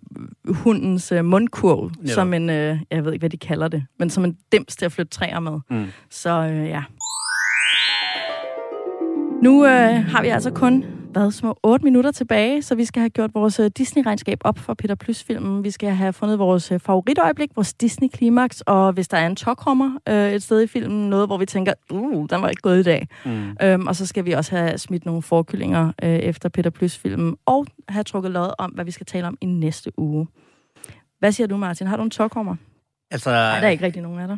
[0.56, 2.14] hundens øh, mundkurv, Netop.
[2.14, 4.86] som en, øh, jeg ved ikke, hvad de kalder det, men som en dims til
[4.86, 5.60] at flytte træer med.
[5.70, 5.86] Mm.
[6.10, 6.84] Så øh, ja.
[9.44, 13.10] Nu øh, har vi altså kun hvad, små 8 minutter tilbage, så vi skal have
[13.10, 15.64] gjort vores øh, Disney-regnskab op for Peter Plus-filmen.
[15.64, 19.98] Vi skal have fundet vores øh, favoritøjeblik, vores Disney-klimaks, og hvis der er en tokrummer
[20.10, 22.84] øh, et sted i filmen, noget, hvor vi tænker, uh, den var ikke gået i
[22.84, 23.08] dag.
[23.26, 23.58] Mm.
[23.62, 27.66] Øhm, og så skal vi også have smidt nogle forkyllinger øh, efter Peter Plus-filmen, og
[27.90, 30.28] have trukket lod om, hvad vi skal tale om i næste uge.
[31.20, 31.88] Hvad siger du, Martin?
[31.88, 32.56] Har du en tokrummer?
[33.12, 34.38] Altså, Nej, der er ikke rigtig nogen af dig.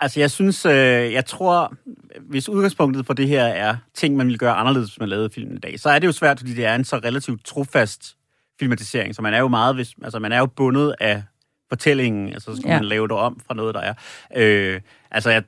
[0.00, 0.72] Altså, jeg synes, øh,
[1.12, 1.74] jeg tror,
[2.20, 5.56] hvis udgangspunktet for det her er ting, man ville gøre anderledes, hvis man lavede filmen
[5.56, 8.16] i dag, så er det jo svært, fordi det er en så relativt trofast
[8.58, 11.22] filmatisering, så man er jo meget, hvis, altså man er jo bundet af
[11.68, 12.76] fortællingen, altså så skal Ja.
[12.76, 13.94] man lave det om fra noget, der er.
[14.36, 15.42] Øh, altså, jeg,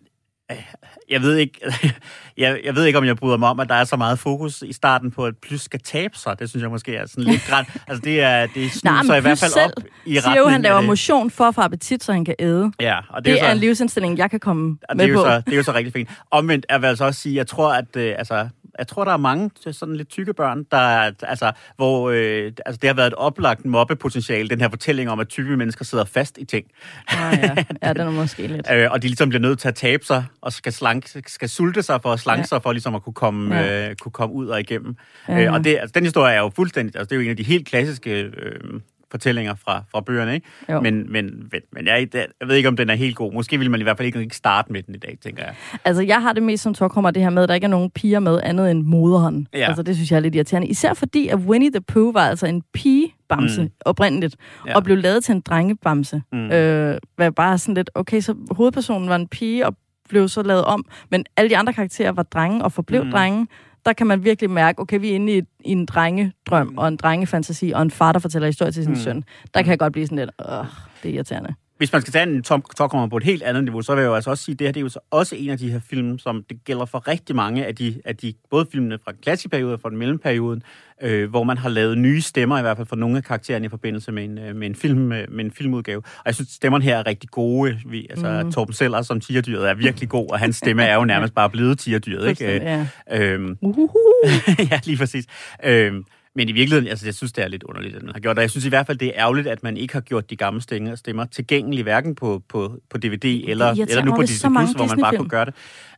[1.10, 1.60] jeg ved ikke,
[2.36, 4.62] jeg, jeg ved ikke, om jeg bryder mig om, at der er så meget fokus
[4.62, 6.38] i starten på, at Plus skal tabe sig.
[6.38, 7.64] Det synes jeg måske er sådan lidt græn.
[7.88, 10.52] Altså, det er, det Nej, snuser men i hvert fald op i siger jo, retning
[10.52, 12.72] han laver motion for at få appetit, så han kan æde.
[12.80, 15.04] Ja, og det, Det, er, jo er så, en livsindstilling, jeg kan komme Og med
[15.04, 15.30] det er, jo på.
[15.30, 16.08] så, det er jo så rigtig fint.
[16.30, 18.48] Omvendt er vil altså også sige, jeg tror, at, øh, altså,
[18.78, 22.78] jeg tror, der er mange sådan lidt tykke børn, der er, altså, hvor øh, altså,
[22.82, 26.38] det har været et oplagt mobbepotentiale, den her fortælling om, at tykke mennesker sidder fast
[26.38, 26.66] i ting.
[27.08, 27.54] Ah, ja.
[27.82, 28.66] ja, den er måske lidt.
[28.72, 31.82] Øh, og de ligesom bliver nødt til at tabe sig, og skal, slanke, skal sulte
[31.82, 32.44] sig for at slanke Ja.
[32.44, 33.88] sig, for ligesom at kunne komme, Ja.
[33.90, 34.96] øh, kunne komme ud og igennem.
[35.28, 35.34] Ja.
[35.36, 35.44] ja.
[35.46, 37.36] Øh, og det, altså, den historie er jo fuldstændig, altså det er jo en af
[37.36, 40.46] de helt klassiske øh, fortællinger fra, fra bøgerne, ikke?
[40.70, 40.80] Jo.
[40.80, 43.32] Men, men, men, men jeg, jeg ved ikke, om den er helt god.
[43.32, 45.54] Måske vil man i hvert fald ikke, ikke starte med den i dag, tænker jeg.
[45.84, 47.90] Altså, jeg har det mest som tårkommer det her med, at der ikke er nogen
[47.90, 49.48] piger med andet end moderen.
[49.54, 49.66] Ja.
[49.68, 50.68] Altså, det synes jeg er lidt irriterende.
[50.68, 53.64] Især fordi, at Winnie the Pooh var altså en pigebamse Mm.
[53.64, 53.70] mm.
[53.80, 54.36] oprindeligt,
[54.66, 54.74] Ja.
[54.76, 56.22] og blev lavet til en drengebamse.
[56.32, 56.50] Mm.
[56.50, 59.76] Øh, var bare sådan lidt, okay, så hovedpersonen var en pige, og
[60.08, 63.10] blev så lavet om, men alle de andre karakterer var drenge og forblev mm.
[63.10, 63.46] drenge.
[63.86, 66.78] Der kan man virkelig mærke, okay, vi er inde i, i en drengedrøm, Mm.
[66.78, 68.98] og en drengefantasi, og en far, der fortæller historie til sin Mm.
[68.98, 69.02] mm.
[69.02, 69.24] søn.
[69.54, 70.64] Der kan jeg godt blive sådan lidt, åh,
[71.02, 71.54] det er irriterende.
[71.78, 74.08] Hvis man skal tage en tom tårkommer på et helt andet niveau, så vil jeg
[74.08, 75.70] jo altså også sige, at det her det er jo så også en af de
[75.70, 79.12] her film, som det gælder for rigtig mange af de, af de både filmene fra
[79.12, 80.62] den klassikperiode og fra den mellemperioden,
[81.02, 83.68] øh, hvor man har lavet nye stemmer, i hvert fald for nogle af karaktererne i
[83.68, 85.98] forbindelse med en, øh, med en, film, med en filmudgave.
[85.98, 87.80] Og jeg synes, stemmerne her er rigtig gode.
[87.86, 88.52] Vi, altså, mm.
[88.52, 91.78] Torben Seller som tigerdyret er virkelig god, og hans stemme er jo nærmest bare blevet
[91.78, 92.28] tigerdyret.
[92.28, 92.44] Ikke?
[92.44, 92.86] Ja.
[93.12, 93.98] Øhm, Uhuhu.
[94.70, 95.24] ja, lige præcis.
[95.64, 96.04] Øhm,
[96.38, 98.42] men i virkeligheden, altså, jeg synes, det er lidt underligt, at man har gjort det.
[98.42, 100.62] Jeg synes i hvert fald, det er ærgerligt, at man ikke har gjort de gamle
[100.62, 104.86] stemmer, stemmer tilgængelige, hverken på, på, på DVD eller, eller nu på Disney+, mange hvor
[104.86, 105.54] man bare kunne gøre det.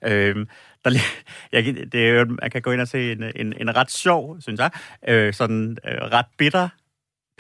[0.07, 0.49] Øhm,
[0.85, 0.91] der,
[1.53, 4.61] jeg, det er man kan gå ind og se en, en, en ret sjov, synes
[4.61, 4.71] jeg,
[5.09, 6.69] øh, sådan øh, ret bitter,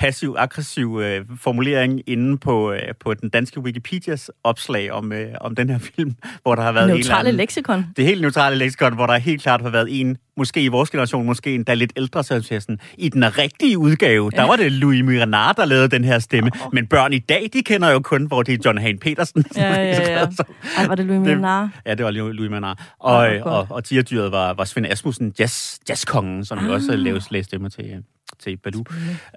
[0.01, 5.70] passiv-aggressiv øh, formulering inde på, øh, på den danske Wikipedias opslag om, øh, om den
[5.70, 7.86] her film, hvor der har været Neutrale anden, leksikon.
[7.96, 11.26] det helt neutrale leksikon, hvor der helt klart har været en, måske i vores generation,
[11.26, 14.57] måske en, der er lidt ældre, så siger sådan, i den rigtige udgave, der var
[14.57, 16.51] det Louis Mirenard, der lavede den her stemme.
[16.55, 16.74] Oh.
[16.74, 19.44] Men børn i dag, de kender jo kun, hvor det er John Hain Petersen.
[19.57, 20.26] Ja, ja, ja.
[20.78, 21.68] Ej, var det Louis Mirenard?
[21.86, 22.51] Ja, det var Louis.
[22.51, 26.66] Ej, Og, hvor og, og, og tigerdyret var, var Svend Asmussen, jazz, jazzkongen, som ah.
[26.66, 28.03] jo også lavede læste stemmer til, øh,
[28.43, 28.84] til Badu.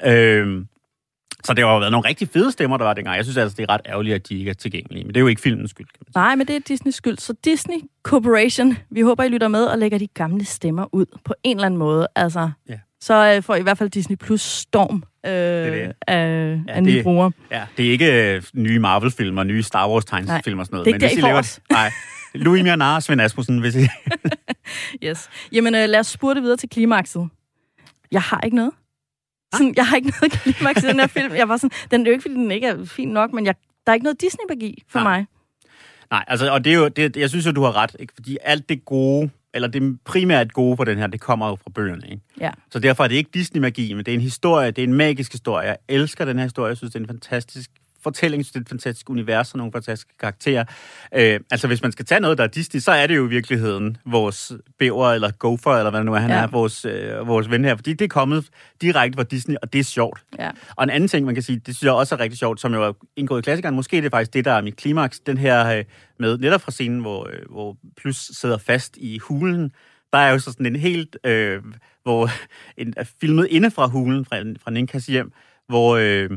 [0.06, 0.68] Øhm,
[1.44, 3.18] så det har jo været nogle rigtig fede stemmer, der var dengang.
[3.18, 5.04] Jeg synes altså, det er ret ærgerligt, at de ikke er tilgængelige.
[5.04, 5.88] Men det er jo ikke filmens skyld.
[5.88, 6.22] Kan man sige.
[6.22, 7.18] Nej, men det er Disneys skyld.
[7.18, 11.34] Så Disney Corporation, vi håber, I lytter med og lægger de gamle stemmer ud på
[11.44, 12.08] en eller anden måde.
[12.16, 12.80] Altså, Ja.
[13.02, 15.94] så øh, får I i hvert fald Disney Plus storm øh, det.
[16.08, 17.32] af, af det- nye brugere.
[17.52, 20.86] Ja, det er ikke øh, nye Marvel-film og nye Star Wars-tegnefilm og sådan noget.
[20.86, 21.60] det er ikke hvis der, I får os.
[21.72, 21.92] Nej,
[22.36, 23.80] Louis Mirenard og Svend Asmussen, hvis I...
[25.04, 25.30] Yes.
[25.52, 27.28] Jamen, øh, lad os spurte videre til klimakset.
[28.12, 28.72] Jeg har ikke noget.
[29.54, 31.36] Sådan, jeg har ikke noget klimaks i den her film.
[31.36, 33.56] Jeg var sådan, den er jo ikke, fordi den ikke er fin nok, men jeg,
[33.86, 35.18] der er ikke noget Disney-magi for Nej.
[35.18, 35.26] mig.
[36.12, 38.14] Nej, altså, og det er jo, det, jeg synes jo, du har ret, ikke?
[38.16, 41.70] fordi alt det gode, eller det primært gode på den her, det kommer jo fra
[41.76, 42.22] bøgerne, ikke?
[42.40, 42.52] Ja.
[42.72, 45.32] Så derfor er det ikke Disney-magi, men det er en historie, det er en magisk
[45.32, 45.68] historie.
[45.68, 47.72] Jeg elsker den her historie, jeg synes, det er en fantastisk
[48.04, 50.66] fortælling, det er et fantastisk univers og nogle fantastiske karakterer.
[51.16, 53.30] Øh, altså, hvis man skal tage noget, der er Disney, så er det jo i
[53.30, 56.36] virkeligheden vores bæver, eller gopher, eller hvad nu er, han Ja.
[56.36, 58.50] er, vores, øh, vores ven her, fordi det er kommet
[58.82, 60.24] direkte fra Disney, og det er sjovt.
[60.40, 60.52] Ja.
[60.76, 62.74] Og en anden ting, man kan sige, det synes jeg også er rigtig sjovt, som
[62.74, 65.38] jo er indgået i klassikeren, måske er det faktisk det, der er mit klimaks, den
[65.38, 65.84] her øh,
[66.20, 69.72] med netop fra scenen, hvor, øh, hvor Plus sidder fast i hulen.
[70.14, 71.62] Der er jo så sådan en helt, øh,
[72.04, 72.30] hvor
[72.78, 75.32] en er filmet inde fra hulen, fra, fra Ninkas hjem,
[75.68, 75.96] hvor...
[75.96, 76.30] Øh,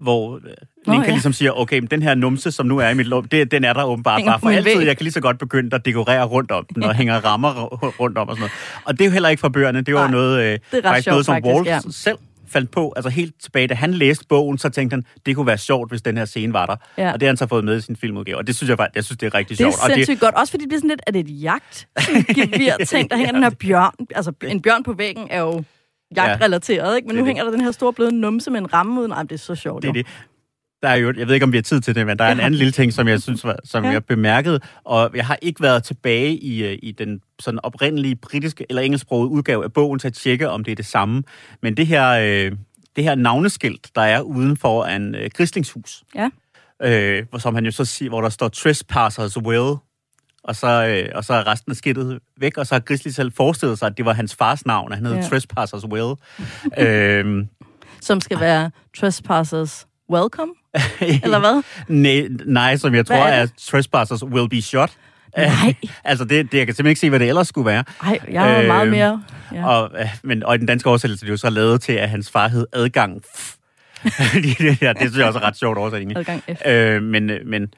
[0.00, 0.40] hvor øh,
[0.86, 1.12] Nå, Ninka ja.
[1.12, 3.64] ligesom siger, okay, men den her numse, som nu er i mit lov, det, den
[3.64, 4.78] er der åbenbart Hænger bare for altid.
[4.78, 4.86] væg.
[4.86, 8.00] Jeg kan lige så godt begynde at dekorere rundt om den, og hænger rammer ru-
[8.00, 8.52] rundt om og sådan noget.
[8.84, 9.80] Og det er jo heller ikke fra bøgerne.
[9.80, 11.80] Det var Nej, noget, øh, det er faktisk sjovt, noget, som faktisk, ja.
[11.90, 12.18] selv
[12.50, 12.92] faldt på.
[12.96, 16.02] Altså helt tilbage, da han læste bogen, så tænkte han, det kunne være sjovt, hvis
[16.02, 16.76] den her scene var der.
[16.98, 17.12] Ja.
[17.12, 18.38] Og det har han så fået med i sin filmudgave.
[18.38, 19.84] Og det synes jeg faktisk, jeg synes, det er rigtig Det er sjovt.
[19.84, 20.34] Og sindssygt godt.
[20.34, 21.88] Også fordi det bliver sådan lidt, er det et jagt?
[22.34, 23.92] Gevir ting, der hænger den her bjørn.
[24.14, 25.64] Altså, en bjørn på væggen er jo
[26.16, 27.06] jagtrelateret, ikke?
[27.06, 27.26] Men Det nu det.
[27.26, 29.12] hænger der den her store bløde numse med en ramme uden.
[29.12, 29.82] Ej, det er så sjovt.
[29.82, 30.06] Det er det.
[30.82, 32.32] Der er jo, jeg ved ikke, om vi har tid til det, men der er
[32.32, 33.90] en anden lille ting, som jeg synes, var, som Ja.
[33.90, 38.66] jeg bemærkede, og jeg har ikke været tilbage i, øh, i den sådan oprindelige britiske
[38.68, 41.22] eller engelsksprogede udgave af bogen til at tjekke, om det er det samme.
[41.62, 42.52] Men det her, øh,
[42.96, 46.28] det her navneskilt, der er uden for en øh, grislingshus, Ja.
[46.82, 49.74] øh, hvor- som han jo så siger, hvor der står Trespassers Will,
[50.48, 53.32] og så, øh, og så er resten af skidtet væk, og så har Grizzly selv
[53.36, 55.22] forestillet sig, at det var hans fars navn, at han hed Ja.
[55.22, 56.14] Trespassers Will.
[56.78, 57.48] øhm,
[58.00, 60.52] Som skal være trespassers welcome?
[61.24, 61.62] Eller hvad?
[61.88, 63.46] nej, nej, som jeg tror Hvad er er?
[63.60, 64.90] Trespassers Will Be Shot.
[65.36, 65.74] Nej.
[66.04, 67.84] altså, det, det, jeg kan simpelthen ikke se, hvad det ellers skulle være.
[68.02, 69.22] Ej, jeg er meget mere...
[69.52, 69.66] Ja.
[69.66, 72.10] Og, øh, men, og i den danske oversættelse er det jo så lavet til, at
[72.10, 73.22] hans far hed Adgang.
[74.04, 76.16] ja, det synes jeg også er ret sjovt oversætning.
[76.16, 76.66] Adgang F.
[76.66, 77.68] Øh, men, øh, men,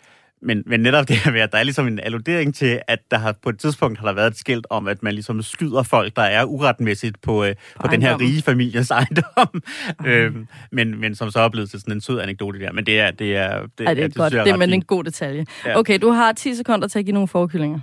[0.43, 3.19] men, men netop det her med, at der er ligesom en alludering til, at der
[3.19, 6.17] har, på et tidspunkt har der været et skilt om, at man ligesom skyder folk,
[6.17, 9.63] der er uretmæssigt på, øh, på, på den her rige families ejendom.
[10.07, 10.35] øh,
[10.73, 12.73] men, men som så er blevet til sådan en sød anekdote der.
[12.73, 14.33] Men det er, det er, det, Ej, det er ja, godt.
[14.33, 15.47] synes Det er men en god detalje.
[15.67, 15.79] Ja.
[15.79, 17.81] Okay, du har 10 sekunder til at give nogle forkyllinger.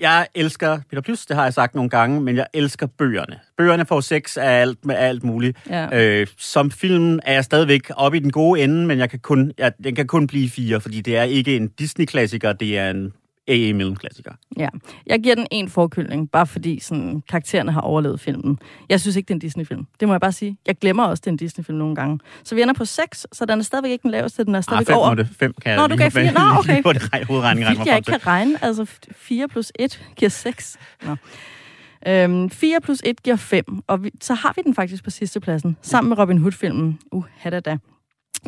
[0.00, 3.38] Jeg elsker Peter Plys, det har jeg sagt nogle gange, men jeg elsker bøgerne.
[3.58, 5.58] Bøgerne får sex af alt med alt muligt.
[5.70, 5.88] Ja.
[6.20, 9.52] Øh, som film er jeg stadigvæk oppe i den gode ende, men jeg kan kun,
[9.58, 13.12] jeg, den kan kun blive fire, fordi det er ikke en Disney-klassiker, det er en
[13.48, 14.32] AA-mellemklassiker.
[14.56, 14.68] Ja,
[15.06, 18.58] jeg giver den en forkyldning, bare fordi sådan, karaktererne har overlevet filmen.
[18.88, 19.86] Jeg synes ikke, det er en Disney-film.
[20.00, 20.56] Det må jeg bare sige.
[20.66, 22.18] Jeg glemmer også, det er en Disney-film nogle gange.
[22.44, 24.62] Så vi ender på 6, så den er stadigvæk ikke den laveste, den er Ah,
[24.64, 25.08] stadigvæk fem, over.
[25.08, 26.32] må det, fem kan Nå, jeg du gav på- fire.
[26.32, 26.82] Nå, okay.
[26.82, 28.64] på det rej- hovedregning Vildt, jeg ikke kan regne.
[28.64, 28.86] Altså
[29.16, 30.76] 4 plus 1 giver 6.
[31.06, 31.16] Nå.
[32.06, 35.40] Øhm, 4 plus 1 giver 5, og vi, så har vi den faktisk på sidste
[35.40, 36.98] pladsen, sammen med Robin Hood-filmen.
[37.12, 37.24] Uh,
[37.64, 37.76] da.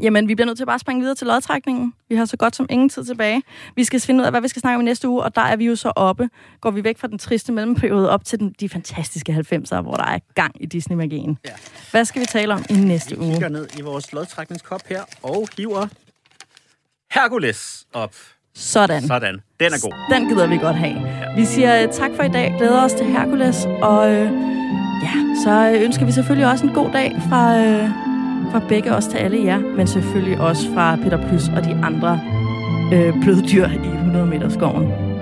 [0.03, 1.93] Jamen, vi bliver nødt til bare at springe videre til lodtrækningen.
[2.09, 3.43] Vi har så godt som ingen tid tilbage.
[3.77, 5.41] Vi skal finde ud af, hvad vi skal snakke om i næste uge, og der
[5.43, 6.29] er vi jo så oppe.
[6.61, 10.05] Går vi væk fra den triste mellemperiode op til den, de fantastiske 90'ere, hvor der
[10.05, 11.39] er gang i Disney-magien.
[11.47, 11.51] Ja.
[11.91, 13.33] Hvad skal vi tale om i næste Vi uge?
[13.33, 15.87] kigger ned i vores lodtrækningskop her og hiver
[17.13, 18.15] Hercules op.
[18.55, 19.03] Sådan.
[19.07, 19.35] Sådan.
[19.61, 19.93] Den er god.
[20.17, 20.97] Den gider vi godt have.
[21.37, 22.55] Vi siger øh, tak for i dag.
[22.59, 23.65] Glæder os til Hercules.
[23.83, 24.33] Og øh,
[25.03, 25.13] ja,
[25.45, 27.91] så øh, ønsker vi selvfølgelig også en god dag fra, øh,
[28.51, 29.59] fra begge os til alle jer.
[29.77, 32.21] Men selvfølgelig også fra Peter Plys og de andre
[32.93, 35.16] øh, bløddyr i 100 meter skoven.